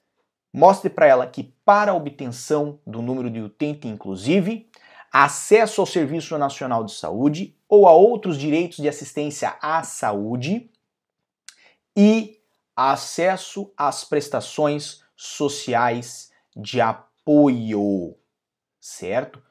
mostre 0.53 0.91
para 0.91 1.07
ela 1.07 1.27
que 1.27 1.45
para 1.65 1.93
a 1.93 1.95
obtenção 1.95 2.79
do 2.87 3.01
número 3.01 3.31
de 3.31 3.41
utente 3.41 3.89
inclusive, 3.89 4.71
acesso 5.11 5.81
ao 5.81 5.87
Serviço 5.87 6.37
Nacional 6.37 6.85
de 6.85 6.93
Saúde 6.93 7.57
ou 7.67 7.89
a 7.89 7.95
outros 7.95 8.37
direitos 8.37 8.77
de 8.77 8.87
assistência 8.87 9.57
à 9.63 9.83
saúde 9.83 10.71
e 11.97 12.39
acesso 12.77 13.73
às 13.79 14.05
prestações 14.05 15.03
sociais 15.17 16.31
de 16.55 16.83
apoio, 16.83 18.15
certo? 18.79 19.43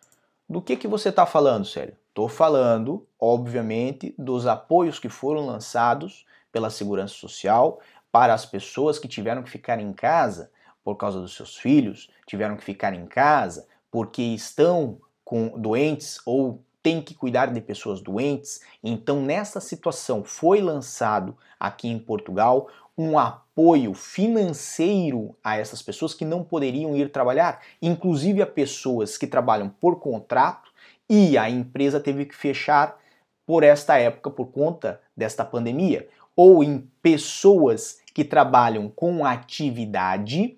Do 0.47 0.61
que 0.61 0.77
que 0.77 0.87
você 0.87 1.09
está 1.09 1.25
falando, 1.25 1.65
Célio? 1.65 1.97
Estou 2.13 2.29
falando, 2.29 3.07
obviamente, 3.19 4.13
dos 4.19 4.45
apoios 4.45 4.99
que 4.99 5.09
foram 5.09 5.47
lançados 5.47 6.27
pela 6.51 6.69
Segurança 6.69 7.15
Social 7.15 7.79
para 8.11 8.35
as 8.35 8.45
pessoas 8.45 8.99
que 8.99 9.07
tiveram 9.07 9.41
que 9.41 9.49
ficar 9.49 9.79
em 9.79 9.91
casa 9.91 10.51
por 10.83 10.95
causa 10.95 11.19
dos 11.19 11.35
seus 11.35 11.57
filhos, 11.57 12.11
tiveram 12.27 12.55
que 12.55 12.63
ficar 12.63 12.93
em 12.93 13.07
casa 13.07 13.67
porque 13.89 14.21
estão 14.21 14.99
com 15.25 15.59
doentes 15.59 16.21
ou 16.23 16.63
têm 16.83 17.01
que 17.01 17.15
cuidar 17.15 17.47
de 17.47 17.59
pessoas 17.59 17.99
doentes. 17.99 18.61
Então, 18.83 19.19
nessa 19.19 19.59
situação, 19.59 20.23
foi 20.23 20.61
lançado 20.61 21.35
aqui 21.59 21.87
em 21.87 21.97
Portugal 21.97 22.67
um 22.95 23.17
apoio 23.17 23.95
financeiro 23.95 25.35
a 25.43 25.57
essas 25.57 25.81
pessoas 25.81 26.13
que 26.13 26.25
não 26.25 26.43
poderiam 26.43 26.95
ir 26.95 27.11
trabalhar, 27.11 27.59
inclusive 27.81 28.39
a 28.39 28.45
pessoas 28.45 29.17
que 29.17 29.25
trabalham 29.25 29.67
por 29.67 29.99
contrato 29.99 30.72
e 31.15 31.37
a 31.37 31.47
empresa 31.47 31.99
teve 31.99 32.25
que 32.25 32.35
fechar 32.35 32.97
por 33.45 33.61
esta 33.61 33.99
época 33.99 34.31
por 34.31 34.47
conta 34.47 34.99
desta 35.15 35.45
pandemia, 35.45 36.09
ou 36.35 36.63
em 36.63 36.89
pessoas 37.03 37.99
que 38.15 38.23
trabalham 38.23 38.89
com 38.89 39.23
atividade 39.23 40.57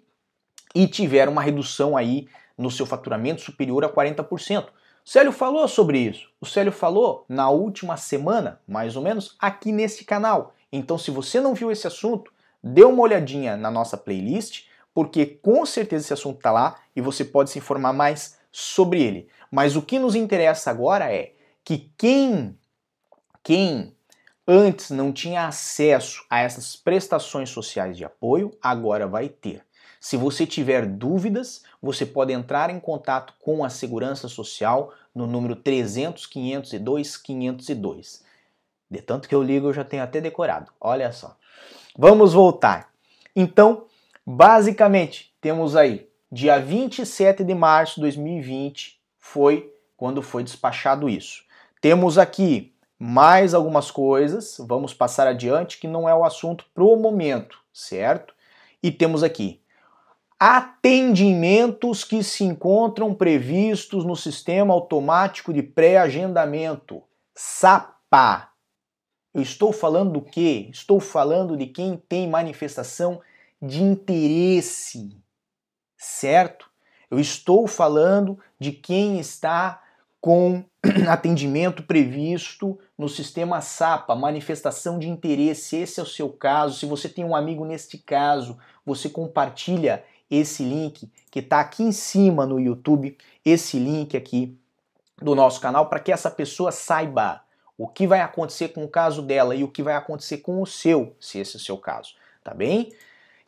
e 0.74 0.88
tiveram 0.88 1.34
uma 1.34 1.42
redução 1.42 1.98
aí 1.98 2.30
no 2.58 2.72
seu 2.72 2.86
faturamento 2.86 3.42
superior 3.42 3.84
a 3.84 3.90
40%. 3.90 4.68
O 4.68 4.70
Célio 5.04 5.34
falou 5.34 5.68
sobre 5.68 6.00
isso. 6.00 6.30
O 6.40 6.46
Célio 6.46 6.72
falou 6.72 7.26
na 7.28 7.50
última 7.50 7.98
semana, 7.98 8.62
mais 8.66 8.96
ou 8.96 9.04
menos, 9.04 9.36
aqui 9.38 9.74
nesse 9.74 10.06
canal. 10.06 10.56
Então, 10.72 10.98
se 10.98 11.12
você 11.12 11.42
não 11.42 11.54
viu 11.54 11.70
esse 11.70 11.86
assunto, 11.86 12.32
dê 12.64 12.86
uma 12.86 13.02
olhadinha 13.02 13.58
na 13.58 13.70
nossa 13.70 13.98
playlist, 13.98 14.68
porque 14.94 15.26
com 15.26 15.66
certeza 15.66 16.06
esse 16.06 16.14
assunto 16.14 16.38
está 16.38 16.52
lá 16.54 16.78
e 16.96 17.02
você 17.02 17.26
pode 17.26 17.50
se 17.50 17.60
informar 17.60 17.92
mais 17.92 18.35
sobre 18.58 19.04
ele. 19.04 19.28
Mas 19.52 19.76
o 19.76 19.82
que 19.82 20.00
nos 20.00 20.16
interessa 20.16 20.72
agora 20.72 21.14
é 21.14 21.34
que 21.62 21.92
quem, 21.98 22.58
quem 23.44 23.94
antes 24.48 24.92
não 24.92 25.12
tinha 25.12 25.46
acesso 25.46 26.24
a 26.30 26.40
essas 26.40 26.74
prestações 26.74 27.50
sociais 27.50 27.98
de 27.98 28.06
apoio, 28.06 28.58
agora 28.62 29.08
vai 29.08 29.28
ter. 29.28 29.62
Se 30.00 30.16
você 30.16 30.48
tiver 30.48 30.86
dúvidas, 30.86 31.64
você 31.82 32.06
pode 32.06 32.32
entrar 32.32 32.70
em 32.70 32.80
contato 32.80 33.34
com 33.42 33.66
a 33.66 33.70
Segurança 33.70 34.30
Social 34.30 34.94
no 35.14 35.28
número 35.28 35.58
300 35.58 36.26
502 36.26 37.18
502. 37.18 38.24
De 38.90 39.02
tanto 39.02 39.28
que 39.28 39.36
eu 39.36 39.44
ligo, 39.44 39.68
eu 39.68 39.74
já 39.74 39.84
tenho 39.84 40.04
até 40.04 40.22
decorado. 40.22 40.72
Olha 40.80 41.12
só. 41.12 41.36
Vamos 41.98 42.32
voltar. 42.32 42.90
Então, 43.36 43.86
basicamente, 44.26 45.34
temos 45.42 45.76
aí 45.76 46.08
dia 46.36 46.60
27 46.60 47.46
de 47.46 47.56
março 47.56 47.96
de 47.96 48.02
2020 48.02 49.00
foi 49.18 49.74
quando 49.96 50.22
foi 50.22 50.44
despachado 50.44 51.08
isso. 51.08 51.46
Temos 51.80 52.18
aqui 52.18 52.76
mais 53.00 53.54
algumas 53.54 53.90
coisas, 53.90 54.58
vamos 54.60 54.94
passar 54.94 55.28
adiante, 55.28 55.80
que 55.80 55.88
não 55.88 56.10
é 56.10 56.14
o 56.14 56.26
assunto 56.26 56.66
pro 56.74 56.98
momento, 56.98 57.58
certo? 57.72 58.34
E 58.84 58.92
temos 58.92 59.24
aqui 59.24 59.62
atendimentos 60.38 62.04
que 62.04 62.22
se 62.22 62.44
encontram 62.44 63.16
previstos 63.16 64.04
no 64.04 64.18
Sistema 64.18 64.74
Automático 64.74 65.54
de 65.54 65.64
Pré-Agendamento, 65.64 67.02
SAPA. 67.34 68.50
Eu 69.34 69.42
estou 69.42 69.72
falando 69.72 70.12
do 70.12 70.22
quê? 70.22 70.68
Estou 70.70 71.00
falando 71.00 71.56
de 71.56 71.68
quem 71.68 71.96
tem 71.96 72.28
manifestação 72.28 73.22
de 73.62 73.82
interesse, 73.82 75.18
certo? 76.06 76.70
Eu 77.10 77.20
estou 77.20 77.68
falando 77.68 78.40
de 78.60 78.72
quem 78.72 79.20
está 79.20 79.82
com 80.22 80.64
atendimento 81.08 81.84
previsto 81.84 82.80
no 82.98 83.08
sistema 83.08 83.62
SAPA, 83.62 84.16
manifestação 84.16 84.98
de 84.98 85.08
interesse. 85.08 85.76
Esse 85.78 86.00
é 86.00 86.04
o 86.04 86.08
seu 86.08 86.30
caso. 86.30 86.80
Se 86.80 86.86
você 86.86 87.08
tem 87.08 87.24
um 87.24 87.36
amigo 87.36 87.64
neste 87.64 87.98
caso, 87.98 88.58
você 88.86 89.10
compartilha 89.10 90.04
esse 90.30 90.64
link 90.64 91.10
que 91.30 91.40
está 91.40 91.60
aqui 91.60 91.84
em 91.84 91.92
cima 91.92 92.46
no 92.46 92.60
YouTube, 92.60 93.18
esse 93.44 93.78
link 93.78 94.18
aqui 94.18 94.58
do 95.22 95.36
nosso 95.36 95.62
canal, 95.62 95.88
para 95.88 96.00
que 96.00 96.12
essa 96.12 96.32
pessoa 96.32 96.72
saiba 96.72 97.42
o 97.78 97.88
que 97.88 98.08
vai 98.08 98.22
acontecer 98.22 98.70
com 98.70 98.84
o 98.84 98.90
caso 98.90 99.22
dela 99.22 99.56
e 99.56 99.64
o 99.64 99.68
que 99.68 99.84
vai 99.84 99.96
acontecer 99.96 100.38
com 100.38 100.62
o 100.62 100.66
seu, 100.66 101.16
se 101.20 101.40
esse 101.40 101.56
é 101.56 101.60
o 101.60 101.62
seu 101.62 101.78
caso, 101.78 102.16
tá 102.44 102.54
bem? 102.54 102.92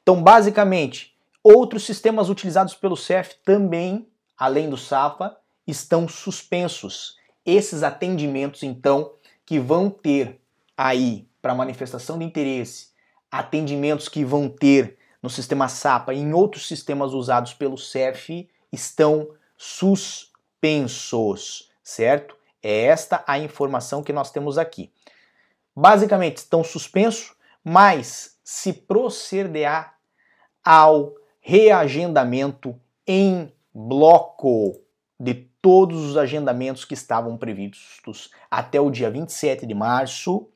Então, 0.04 0.22
basicamente, 0.22 1.17
outros 1.44 1.86
sistemas 1.86 2.30
utilizados 2.30 2.74
pelo 2.74 2.98
CEF 2.98 3.36
também, 3.44 4.08
além 4.38 4.70
do 4.70 4.78
SAPA, 4.78 5.38
estão 5.66 6.08
suspensos. 6.08 7.18
Esses 7.46 7.84
atendimentos, 7.84 8.64
então, 8.64 9.14
que 9.46 9.60
vão 9.60 9.90
ter 9.90 10.42
aí 10.76 11.28
para 11.42 11.56
manifestação 11.56 12.20
de 12.20 12.26
interesse, 12.26 12.90
atendimentos 13.32 14.10
que 14.10 14.26
vão 14.26 14.50
ter 14.50 14.98
no 15.22 15.30
sistema 15.30 15.68
SAPA 15.68 16.14
e 16.14 16.20
em 16.20 16.34
outros 16.34 16.68
sistemas 16.68 17.14
usados 17.14 17.54
pelo 17.54 17.78
CEF 17.78 18.50
estão 18.72 19.30
suspensos, 19.58 20.32
certo? 21.84 22.36
É 22.62 22.86
esta 22.86 23.24
a 23.26 23.40
informação 23.40 24.04
que 24.04 24.14
nós 24.14 24.32
temos 24.32 24.58
aqui. 24.58 24.92
Basicamente, 25.76 26.38
estão 26.38 26.64
suspensos, 26.64 27.34
mas 27.64 28.38
se 28.44 28.74
procederá 28.74 29.94
ao 30.64 31.14
reagendamento 31.48 32.76
em 33.08 33.50
bloco 33.74 34.82
de 35.18 35.34
todos 35.62 36.04
os 36.04 36.18
agendamentos 36.18 36.84
que 36.84 36.94
estavam 36.94 37.38
previstos 37.38 38.32
até 38.52 38.82
o 38.82 38.92
dia 38.92 39.10
27 39.10 39.66
de 39.66 39.74
março, 39.74 40.50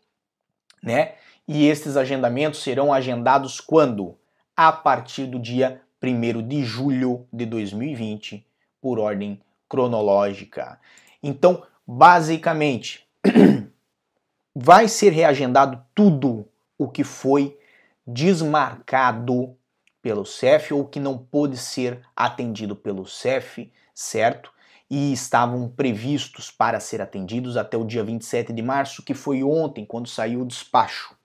né? 0.84 1.14
E 1.48 1.66
estes 1.66 1.96
agendamentos 1.96 2.62
serão 2.62 2.92
agendados 2.94 3.62
quando? 3.62 4.18
a 4.56 4.72
partir 4.72 5.26
do 5.26 5.40
dia 5.40 5.82
1 6.04 6.48
de 6.48 6.64
julho 6.64 7.26
de 7.32 7.46
2020, 7.46 8.46
por 8.82 9.00
ordem 9.00 9.42
cronológica. 9.70 10.80
Então, 11.24 11.64
basicamente, 11.88 13.08
vai 14.54 14.88
ser 14.88 15.12
reagendado 15.12 15.84
tudo 15.96 16.48
o 16.78 16.88
que 16.88 17.04
foi 17.04 17.58
desmarcado 18.06 19.56
pelo 20.02 20.26
CEF 20.26 20.74
ou 20.74 20.86
que 20.86 21.00
não 21.00 21.18
pôde 21.18 21.58
ser 21.58 22.02
atendido 22.16 22.76
pelo 22.76 23.06
CEF, 23.06 23.72
certo? 23.94 24.52
E 24.90 25.14
estavam 25.14 25.70
previstos 25.70 26.52
para 26.52 26.80
ser 26.80 27.02
atendidos 27.02 27.56
até 27.56 27.78
o 27.78 27.86
dia 27.86 28.04
27 28.04 28.52
de 28.52 28.62
março, 28.62 29.04
que 29.04 29.14
foi 29.14 29.44
ontem, 29.44 29.86
quando 29.86 30.10
saiu 30.10 30.42
o 30.42 30.46
despacho. 30.46 31.16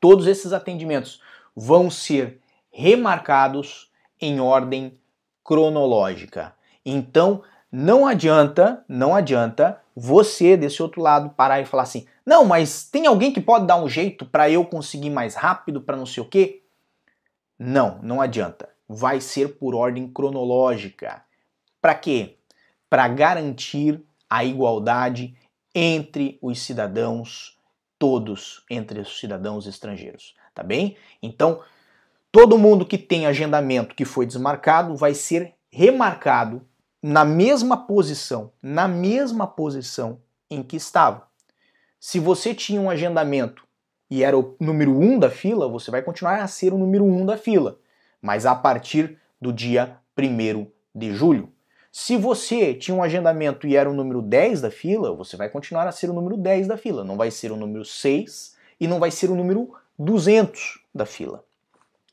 Todos 0.00 0.26
esses 0.26 0.52
atendimentos 0.52 1.20
vão 1.56 1.90
ser 1.90 2.40
remarcados 2.70 3.90
em 4.20 4.40
ordem 4.40 4.98
cronológica. 5.42 6.54
Então, 6.84 7.42
não 7.70 8.06
adianta, 8.06 8.84
não 8.88 9.14
adianta 9.14 9.80
você 9.96 10.56
desse 10.56 10.82
outro 10.82 11.00
lado 11.00 11.30
parar 11.30 11.60
e 11.60 11.64
falar 11.64 11.84
assim: 11.84 12.06
"Não, 12.26 12.44
mas 12.44 12.84
tem 12.84 13.06
alguém 13.06 13.32
que 13.32 13.40
pode 13.40 13.66
dar 13.66 13.76
um 13.82 13.88
jeito 13.88 14.26
para 14.26 14.50
eu 14.50 14.64
conseguir 14.64 15.10
mais 15.10 15.34
rápido 15.34 15.80
para 15.80 15.96
não 15.96 16.06
sei 16.06 16.22
o 16.22 16.28
quê?" 16.28 16.63
Não, 17.58 18.00
não 18.02 18.20
adianta. 18.20 18.68
Vai 18.88 19.20
ser 19.20 19.56
por 19.58 19.74
ordem 19.74 20.08
cronológica. 20.08 21.24
Para 21.80 21.94
quê? 21.94 22.38
Para 22.88 23.08
garantir 23.08 24.02
a 24.28 24.44
igualdade 24.44 25.36
entre 25.74 26.38
os 26.40 26.60
cidadãos 26.62 27.58
todos, 27.98 28.64
entre 28.70 29.00
os 29.00 29.18
cidadãos 29.18 29.66
estrangeiros 29.66 30.34
tá 30.54 30.62
bem? 30.62 30.96
Então, 31.20 31.60
todo 32.30 32.56
mundo 32.56 32.86
que 32.86 32.96
tem 32.96 33.26
agendamento 33.26 33.94
que 33.94 34.04
foi 34.04 34.24
desmarcado 34.24 34.96
vai 34.96 35.12
ser 35.12 35.54
remarcado 35.70 36.66
na 37.02 37.24
mesma 37.24 37.76
posição, 37.76 38.52
na 38.62 38.86
mesma 38.86 39.46
posição 39.46 40.22
em 40.48 40.62
que 40.62 40.76
estava. 40.76 41.26
Se 41.98 42.20
você 42.20 42.54
tinha 42.54 42.80
um 42.80 42.88
agendamento 42.88 43.63
e 44.14 44.22
era 44.22 44.38
o 44.38 44.54
número 44.60 44.92
1 44.92 45.02
um 45.02 45.18
da 45.18 45.28
fila, 45.28 45.68
você 45.68 45.90
vai 45.90 46.00
continuar 46.00 46.40
a 46.40 46.46
ser 46.46 46.72
o 46.72 46.78
número 46.78 47.04
1 47.04 47.22
um 47.22 47.26
da 47.26 47.36
fila, 47.36 47.80
mas 48.22 48.46
a 48.46 48.54
partir 48.54 49.18
do 49.40 49.52
dia 49.52 49.96
1 50.16 50.68
de 50.94 51.12
julho. 51.12 51.52
Se 51.90 52.16
você 52.16 52.74
tinha 52.74 52.96
um 52.96 53.02
agendamento 53.02 53.66
e 53.66 53.74
era 53.74 53.90
o 53.90 53.92
número 53.92 54.22
10 54.22 54.60
da 54.60 54.70
fila, 54.70 55.12
você 55.12 55.36
vai 55.36 55.48
continuar 55.48 55.88
a 55.88 55.90
ser 55.90 56.10
o 56.10 56.12
número 56.12 56.36
10 56.36 56.68
da 56.68 56.76
fila, 56.76 57.02
não 57.02 57.16
vai 57.16 57.28
ser 57.32 57.50
o 57.50 57.56
número 57.56 57.84
6 57.84 58.56
e 58.78 58.86
não 58.86 59.00
vai 59.00 59.10
ser 59.10 59.30
o 59.30 59.34
número 59.34 59.74
200 59.98 60.80
da 60.94 61.04
fila. 61.04 61.44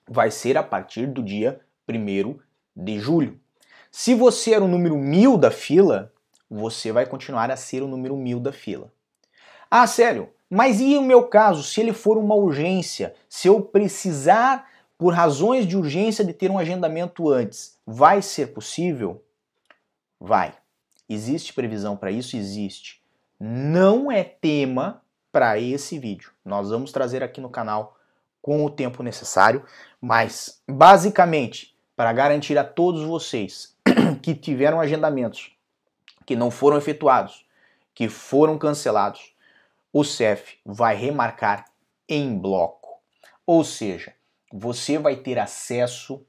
Vai 0.10 0.32
ser 0.32 0.58
a 0.58 0.64
partir 0.64 1.06
do 1.06 1.22
dia 1.22 1.62
1 1.88 2.36
de 2.76 2.98
julho. 2.98 3.40
Se 3.92 4.16
você 4.16 4.56
era 4.56 4.64
o 4.64 4.68
número 4.68 4.98
1000 4.98 5.38
da 5.38 5.52
fila, 5.52 6.12
você 6.50 6.92
vai 6.92 7.06
continuar 7.06 7.52
a 7.52 7.56
ser 7.56 7.84
o 7.84 7.88
número 7.88 8.18
1000 8.18 8.40
da 8.40 8.52
fila. 8.52 8.92
Ah, 9.70 9.86
sério? 9.86 10.30
Mas 10.54 10.82
e 10.82 10.98
o 10.98 11.02
meu 11.02 11.24
caso, 11.24 11.64
se 11.64 11.80
ele 11.80 11.94
for 11.94 12.18
uma 12.18 12.36
urgência, 12.36 13.16
se 13.30 13.48
eu 13.48 13.62
precisar 13.62 14.70
por 14.98 15.14
razões 15.14 15.66
de 15.66 15.78
urgência 15.78 16.26
de 16.26 16.34
ter 16.34 16.52
um 16.52 16.60
agendamento 16.60 17.30
antes, 17.30 17.80
vai 17.88 18.22
ser 18.22 18.48
possível? 18.48 19.24
Vai. 20.20 20.54
Existe 21.08 21.54
previsão 21.54 21.96
para 21.96 22.12
isso? 22.12 22.36
Existe. 22.36 23.02
Não 23.40 24.12
é 24.12 24.26
tema 24.26 25.02
para 25.32 25.58
esse 25.58 25.98
vídeo. 25.98 26.34
Nós 26.44 26.70
vamos 26.70 26.92
trazer 26.92 27.24
aqui 27.24 27.40
no 27.40 27.50
canal 27.50 27.98
com 28.42 28.66
o 28.66 28.70
tempo 28.70 29.02
necessário, 29.02 29.64
mas 30.02 30.62
basicamente 30.70 31.74
para 31.96 32.12
garantir 32.12 32.58
a 32.58 32.64
todos 32.66 33.04
vocês 33.04 33.78
que 34.22 34.36
tiveram 34.36 34.82
agendamentos 34.82 35.54
que 36.26 36.36
não 36.36 36.52
foram 36.52 36.78
efetuados, 36.78 37.46
que 37.94 38.10
foram 38.10 38.58
cancelados, 38.58 39.31
o 39.94 40.04
CEF 40.04 40.60
vai 40.66 40.96
remarcar 40.96 41.66
em 42.08 42.38
bloco. 42.38 43.02
Ou 43.46 43.64
seja, 43.64 44.14
você 44.52 44.98
vai 44.98 45.16
ter 45.16 45.40
acesso 45.40 46.26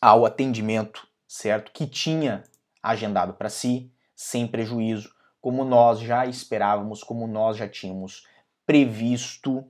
ao 0.00 0.26
atendimento, 0.26 1.06
certo? 1.26 1.70
Que 1.72 1.86
tinha 1.86 2.42
agendado 2.82 3.34
para 3.34 3.48
si, 3.48 3.92
sem 4.14 4.46
prejuízo, 4.46 5.14
como 5.40 5.64
nós 5.64 6.00
já 6.00 6.26
esperávamos, 6.26 7.02
como 7.02 7.26
nós 7.26 7.56
já 7.56 7.68
tínhamos 7.68 8.26
previsto, 8.66 9.64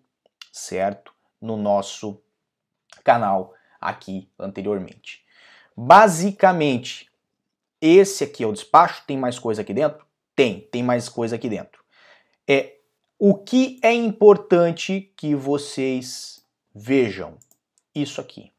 certo? 0.51 1.15
No 1.41 1.57
nosso 1.57 2.23
canal 3.05 3.55
aqui 3.81 4.31
anteriormente. 4.39 5.25
Basicamente, 5.77 7.11
esse 7.81 8.25
aqui 8.25 8.45
é 8.45 8.47
o 8.47 8.53
despacho, 8.53 9.03
tem 9.07 9.19
mais 9.19 9.39
coisa 9.39 9.63
aqui 9.63 9.75
dentro? 9.75 10.07
Tem, 10.37 10.61
tem 10.61 10.83
mais 10.83 11.09
coisa 11.09 11.37
aqui 11.37 11.49
dentro. 11.49 11.83
É 12.47 12.77
o 13.25 13.37
que 13.37 13.79
é 13.85 13.95
importante 13.95 15.13
que 15.17 15.33
vocês 15.33 16.45
vejam 16.75 17.39
isso 17.95 18.21
aqui. 18.21 18.51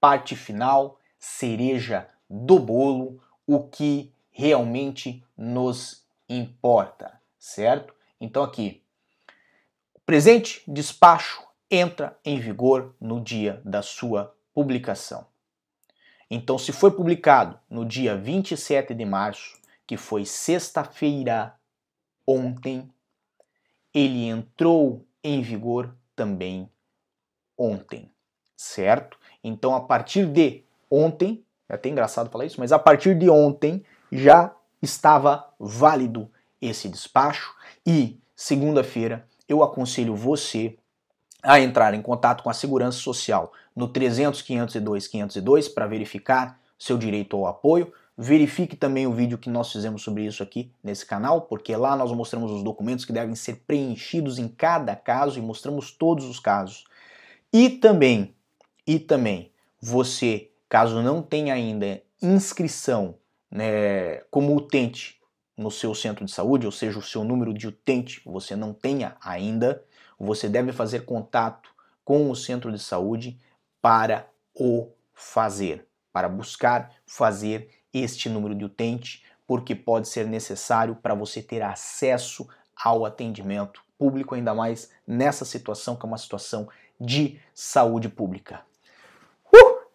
Parte 0.00 0.36
final, 0.36 1.00
cereja 1.18 2.08
do 2.30 2.60
bolo, 2.60 3.20
o 3.44 3.64
que 3.64 4.12
realmente 4.30 5.20
nos 5.36 6.06
importa, 6.28 7.20
certo? 7.40 7.92
Então 8.20 8.44
aqui, 8.44 8.84
o 9.92 9.98
presente 10.06 10.62
despacho 10.68 11.42
entra 11.68 12.16
em 12.24 12.38
vigor 12.38 12.94
no 13.00 13.20
dia 13.20 13.60
da 13.64 13.82
sua 13.82 14.32
publicação. 14.54 15.26
Então, 16.30 16.56
se 16.56 16.70
foi 16.70 16.92
publicado 16.92 17.58
no 17.68 17.84
dia 17.84 18.16
27 18.16 18.94
de 18.94 19.04
março, 19.04 19.60
que 19.84 19.96
foi 19.96 20.24
sexta-feira 20.24 21.58
ontem, 22.24 22.88
ele 23.96 24.28
entrou 24.28 25.06
em 25.24 25.40
vigor 25.40 25.96
também 26.14 26.70
ontem, 27.56 28.12
certo? 28.54 29.16
Então, 29.42 29.74
a 29.74 29.80
partir 29.80 30.26
de 30.26 30.62
ontem, 30.90 31.42
é 31.66 31.76
até 31.76 31.88
engraçado 31.88 32.28
falar 32.28 32.44
isso, 32.44 32.60
mas 32.60 32.72
a 32.72 32.78
partir 32.78 33.18
de 33.18 33.30
ontem 33.30 33.82
já 34.12 34.54
estava 34.82 35.48
válido 35.58 36.30
esse 36.60 36.90
despacho 36.90 37.54
e 37.86 38.20
segunda-feira 38.34 39.26
eu 39.48 39.62
aconselho 39.62 40.14
você 40.14 40.76
a 41.42 41.58
entrar 41.58 41.94
em 41.94 42.02
contato 42.02 42.42
com 42.42 42.50
a 42.50 42.54
Segurança 42.54 42.98
Social 42.98 43.50
no 43.74 43.88
300 43.88 44.42
502 44.42 45.08
502 45.08 45.68
para 45.68 45.86
verificar 45.86 46.60
seu 46.78 46.98
direito 46.98 47.34
ao 47.36 47.46
apoio. 47.46 47.90
Verifique 48.18 48.76
também 48.76 49.06
o 49.06 49.12
vídeo 49.12 49.36
que 49.36 49.50
nós 49.50 49.70
fizemos 49.70 50.02
sobre 50.02 50.24
isso 50.24 50.42
aqui 50.42 50.72
nesse 50.82 51.04
canal, 51.04 51.42
porque 51.42 51.76
lá 51.76 51.94
nós 51.94 52.10
mostramos 52.12 52.50
os 52.50 52.62
documentos 52.62 53.04
que 53.04 53.12
devem 53.12 53.34
ser 53.34 53.56
preenchidos 53.66 54.38
em 54.38 54.48
cada 54.48 54.96
caso 54.96 55.38
e 55.38 55.42
mostramos 55.42 55.90
todos 55.90 56.24
os 56.24 56.40
casos. 56.40 56.84
E 57.52 57.68
também, 57.68 58.34
e 58.86 58.98
também, 58.98 59.52
você, 59.78 60.50
caso 60.66 61.02
não 61.02 61.20
tenha 61.20 61.52
ainda 61.52 62.02
inscrição 62.22 63.16
né, 63.50 64.18
como 64.30 64.56
utente 64.56 65.20
no 65.54 65.70
seu 65.70 65.94
centro 65.94 66.24
de 66.24 66.32
saúde, 66.32 66.64
ou 66.64 66.72
seja, 66.72 66.98
o 66.98 67.02
seu 67.02 67.22
número 67.22 67.52
de 67.52 67.68
utente 67.68 68.22
você 68.24 68.56
não 68.56 68.72
tenha 68.72 69.16
ainda, 69.20 69.84
você 70.18 70.48
deve 70.48 70.72
fazer 70.72 71.04
contato 71.04 71.70
com 72.02 72.30
o 72.30 72.36
centro 72.36 72.72
de 72.72 72.78
saúde 72.78 73.38
para 73.80 74.26
o 74.54 74.90
fazer, 75.12 75.86
para 76.12 76.28
buscar 76.28 76.94
fazer 77.06 77.68
este 78.02 78.28
número 78.28 78.54
de 78.54 78.64
utente, 78.64 79.24
porque 79.46 79.74
pode 79.74 80.08
ser 80.08 80.26
necessário 80.26 80.96
para 80.96 81.14
você 81.14 81.42
ter 81.42 81.62
acesso 81.62 82.48
ao 82.76 83.04
atendimento 83.04 83.80
público, 83.98 84.34
ainda 84.34 84.54
mais 84.54 84.90
nessa 85.06 85.44
situação 85.44 85.96
que 85.96 86.04
é 86.04 86.08
uma 86.08 86.18
situação 86.18 86.68
de 87.00 87.40
saúde 87.54 88.08
pública. 88.08 88.60
Uh! 89.52 89.86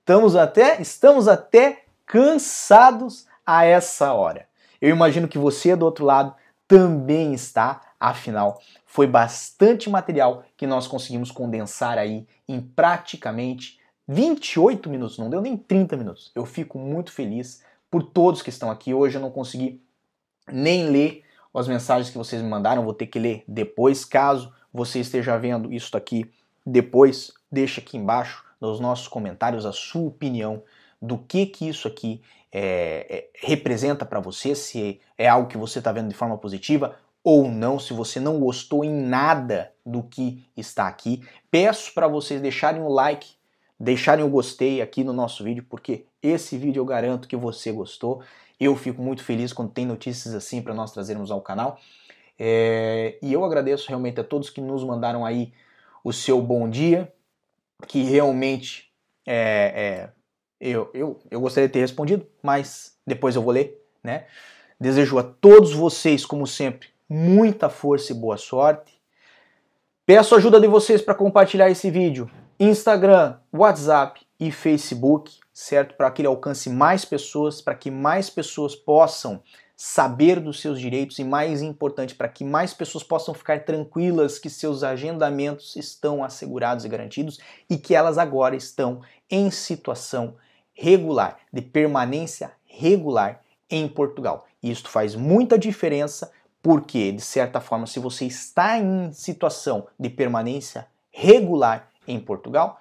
Estamos 0.00 0.36
até, 0.36 0.80
estamos 0.80 1.28
até 1.28 1.84
cansados 2.06 3.26
a 3.46 3.64
essa 3.64 4.12
hora. 4.12 4.48
Eu 4.80 4.90
imagino 4.90 5.28
que 5.28 5.38
você 5.38 5.74
do 5.74 5.84
outro 5.84 6.04
lado 6.04 6.34
também 6.66 7.34
está, 7.34 7.80
afinal, 7.98 8.60
foi 8.86 9.06
bastante 9.06 9.88
material 9.88 10.44
que 10.56 10.66
nós 10.66 10.86
conseguimos 10.86 11.30
condensar 11.30 11.98
aí 11.98 12.26
em 12.48 12.60
praticamente 12.60 13.78
28 14.06 14.88
minutos, 14.90 15.18
não 15.18 15.30
deu 15.30 15.40
nem 15.40 15.56
30 15.56 15.96
minutos. 15.96 16.30
Eu 16.34 16.44
fico 16.44 16.78
muito 16.78 17.12
feliz 17.12 17.62
por 17.90 18.02
todos 18.02 18.42
que 18.42 18.50
estão 18.50 18.70
aqui. 18.70 18.92
Hoje 18.92 19.16
eu 19.16 19.20
não 19.20 19.30
consegui 19.30 19.82
nem 20.50 20.88
ler 20.90 21.22
as 21.54 21.68
mensagens 21.68 22.10
que 22.10 22.18
vocês 22.18 22.42
me 22.42 22.48
mandaram, 22.48 22.84
vou 22.84 22.92
ter 22.92 23.06
que 23.06 23.18
ler 23.18 23.44
depois. 23.46 24.04
Caso 24.04 24.52
você 24.72 25.00
esteja 25.00 25.38
vendo 25.38 25.72
isso 25.72 25.96
aqui 25.96 26.30
depois, 26.66 27.32
deixa 27.50 27.80
aqui 27.80 27.96
embaixo 27.96 28.44
nos 28.60 28.80
nossos 28.80 29.06
comentários 29.06 29.64
a 29.64 29.72
sua 29.72 30.08
opinião 30.08 30.62
do 31.00 31.18
que 31.18 31.46
que 31.46 31.68
isso 31.68 31.86
aqui 31.86 32.22
é, 32.50 33.06
é, 33.08 33.46
representa 33.46 34.04
para 34.04 34.20
você, 34.20 34.54
se 34.54 35.00
é 35.18 35.28
algo 35.28 35.48
que 35.48 35.56
você 35.56 35.78
está 35.78 35.92
vendo 35.92 36.08
de 36.08 36.14
forma 36.14 36.38
positiva 36.38 36.96
ou 37.22 37.48
não, 37.48 37.78
se 37.78 37.92
você 37.92 38.20
não 38.20 38.38
gostou 38.38 38.84
em 38.84 38.92
nada 38.92 39.72
do 39.84 40.02
que 40.02 40.44
está 40.56 40.86
aqui. 40.86 41.26
Peço 41.50 41.92
para 41.94 42.06
vocês 42.06 42.40
deixarem 42.40 42.82
o 42.82 42.88
like, 42.88 43.34
deixarem 43.78 44.24
o 44.24 44.28
gostei 44.28 44.80
aqui 44.80 45.02
no 45.02 45.12
nosso 45.12 45.42
vídeo, 45.42 45.64
porque 45.68 46.06
esse 46.22 46.56
vídeo 46.56 46.80
eu 46.80 46.84
garanto 46.84 47.28
que 47.28 47.36
você 47.36 47.72
gostou. 47.72 48.22
Eu 48.58 48.76
fico 48.76 49.02
muito 49.02 49.22
feliz 49.22 49.52
quando 49.52 49.72
tem 49.72 49.84
notícias 49.84 50.34
assim 50.34 50.62
para 50.62 50.74
nós 50.74 50.92
trazermos 50.92 51.30
ao 51.30 51.40
canal. 51.40 51.78
É, 52.38 53.18
e 53.22 53.32
eu 53.32 53.44
agradeço 53.44 53.88
realmente 53.88 54.20
a 54.20 54.24
todos 54.24 54.50
que 54.50 54.60
nos 54.60 54.84
mandaram 54.84 55.24
aí 55.24 55.52
o 56.02 56.12
seu 56.12 56.40
bom 56.40 56.68
dia, 56.68 57.12
que 57.86 58.02
realmente 58.02 58.90
é, 59.26 59.32
é, 59.74 60.10
eu, 60.60 60.90
eu, 60.94 61.20
eu 61.30 61.40
gostaria 61.40 61.68
de 61.68 61.72
ter 61.72 61.80
respondido, 61.80 62.26
mas 62.42 62.96
depois 63.06 63.36
eu 63.36 63.42
vou 63.42 63.52
ler, 63.52 63.80
né? 64.02 64.26
Desejo 64.78 65.18
a 65.18 65.22
todos 65.22 65.72
vocês, 65.72 66.26
como 66.26 66.46
sempre, 66.46 66.88
muita 67.08 67.68
força 67.68 68.12
e 68.12 68.14
boa 68.14 68.36
sorte. 68.36 68.92
Peço 70.04 70.34
ajuda 70.34 70.60
de 70.60 70.66
vocês 70.66 71.00
para 71.00 71.14
compartilhar 71.14 71.70
esse 71.70 71.90
vídeo. 71.90 72.30
Instagram, 72.58 73.36
WhatsApp 73.52 74.20
e 74.38 74.52
Facebook, 74.52 75.38
certo? 75.52 75.94
Para 75.96 76.10
que 76.10 76.22
ele 76.22 76.28
alcance 76.28 76.70
mais 76.70 77.04
pessoas, 77.04 77.60
para 77.60 77.74
que 77.74 77.90
mais 77.90 78.30
pessoas 78.30 78.76
possam 78.76 79.42
saber 79.76 80.38
dos 80.38 80.60
seus 80.60 80.78
direitos 80.78 81.18
e, 81.18 81.24
mais 81.24 81.62
importante, 81.62 82.14
para 82.14 82.28
que 82.28 82.44
mais 82.44 82.72
pessoas 82.72 83.02
possam 83.02 83.34
ficar 83.34 83.64
tranquilas 83.64 84.38
que 84.38 84.48
seus 84.48 84.84
agendamentos 84.84 85.74
estão 85.74 86.22
assegurados 86.22 86.84
e 86.84 86.88
garantidos 86.88 87.40
e 87.68 87.76
que 87.76 87.94
elas 87.94 88.16
agora 88.16 88.54
estão 88.54 89.00
em 89.28 89.50
situação 89.50 90.36
regular, 90.72 91.38
de 91.52 91.60
permanência 91.60 92.52
regular 92.64 93.42
em 93.68 93.88
Portugal. 93.88 94.46
Isto 94.62 94.88
faz 94.88 95.16
muita 95.16 95.58
diferença 95.58 96.30
porque, 96.62 97.10
de 97.12 97.22
certa 97.22 97.60
forma, 97.60 97.86
se 97.86 97.98
você 97.98 98.26
está 98.26 98.78
em 98.78 99.12
situação 99.12 99.86
de 99.98 100.08
permanência 100.08 100.86
regular 101.10 101.88
em 102.06 102.18
Portugal, 102.20 102.80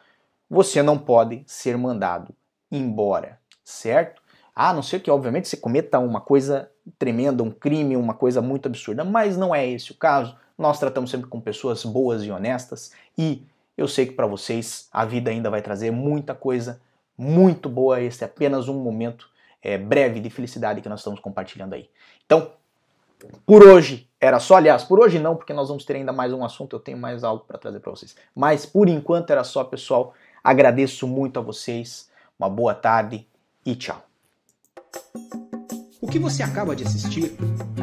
você 0.49 0.83
não 0.83 0.97
pode 0.97 1.43
ser 1.47 1.77
mandado 1.77 2.33
embora, 2.71 3.39
certo? 3.63 4.21
A 4.55 4.73
não 4.73 4.83
ser 4.83 5.01
que, 5.01 5.09
obviamente, 5.09 5.47
você 5.47 5.57
cometa 5.57 5.97
uma 5.99 6.21
coisa 6.21 6.69
tremenda, 6.99 7.41
um 7.41 7.51
crime, 7.51 7.97
uma 7.97 8.13
coisa 8.13 8.41
muito 8.41 8.67
absurda, 8.67 9.03
mas 9.03 9.35
não 9.35 9.53
é 9.53 9.67
esse 9.67 9.91
o 9.91 9.95
caso. 9.95 10.37
Nós 10.57 10.79
tratamos 10.79 11.09
sempre 11.09 11.27
com 11.27 11.41
pessoas 11.41 11.83
boas 11.83 12.23
e 12.23 12.29
honestas 12.29 12.91
e 13.17 13.45
eu 13.75 13.87
sei 13.87 14.05
que 14.05 14.13
para 14.13 14.27
vocês 14.27 14.87
a 14.91 15.03
vida 15.05 15.31
ainda 15.31 15.49
vai 15.49 15.61
trazer 15.61 15.91
muita 15.91 16.35
coisa 16.35 16.79
muito 17.17 17.67
boa. 17.67 18.01
Este 18.01 18.23
é 18.23 18.27
apenas 18.27 18.67
um 18.67 18.79
momento 18.79 19.27
é, 19.61 19.77
breve 19.77 20.19
de 20.19 20.29
felicidade 20.29 20.81
que 20.81 20.89
nós 20.89 20.99
estamos 20.99 21.19
compartilhando 21.19 21.73
aí. 21.73 21.89
Então, 22.25 22.51
Por 23.45 23.63
hoje 23.63 24.09
era 24.19 24.39
só, 24.39 24.55
aliás, 24.55 24.83
por 24.83 24.99
hoje 24.99 25.19
não, 25.19 25.35
porque 25.35 25.53
nós 25.53 25.67
vamos 25.67 25.83
ter 25.83 25.95
ainda 25.95 26.13
mais 26.13 26.31
um 26.31 26.43
assunto, 26.43 26.75
eu 26.75 26.79
tenho 26.79 26.97
mais 26.97 27.23
algo 27.23 27.43
para 27.45 27.57
trazer 27.57 27.79
para 27.79 27.91
vocês. 27.91 28.15
Mas 28.33 28.65
por 28.65 28.87
enquanto 28.87 29.31
era 29.31 29.43
só, 29.43 29.63
pessoal. 29.63 30.13
Agradeço 30.43 31.07
muito 31.07 31.39
a 31.39 31.41
vocês. 31.41 32.09
Uma 32.37 32.49
boa 32.49 32.73
tarde 32.73 33.27
e 33.65 33.75
tchau. 33.75 34.01
O 36.01 36.07
que 36.07 36.19
você 36.19 36.43
acaba 36.43 36.75
de 36.75 36.83
assistir 36.83 37.35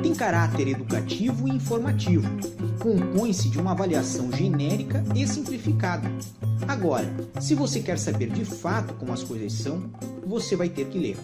tem 0.03 0.15
caráter 0.15 0.69
educativo 0.69 1.49
e 1.49 1.53
informativo. 1.53 2.29
Compõe-se 2.79 3.49
de 3.49 3.59
uma 3.59 3.73
avaliação 3.73 4.31
genérica 4.31 5.03
e 5.15 5.27
simplificada. 5.27 6.09
Agora, 6.69 7.07
se 7.41 7.55
você 7.55 7.81
quer 7.81 7.99
saber 7.99 8.29
de 8.29 8.45
fato 8.45 8.95
como 8.95 9.13
as 9.13 9.23
coisas 9.23 9.53
são, 9.55 9.91
você 10.27 10.55
vai 10.55 10.69
ter 10.69 10.87
que 10.89 10.99
ler. 10.99 11.17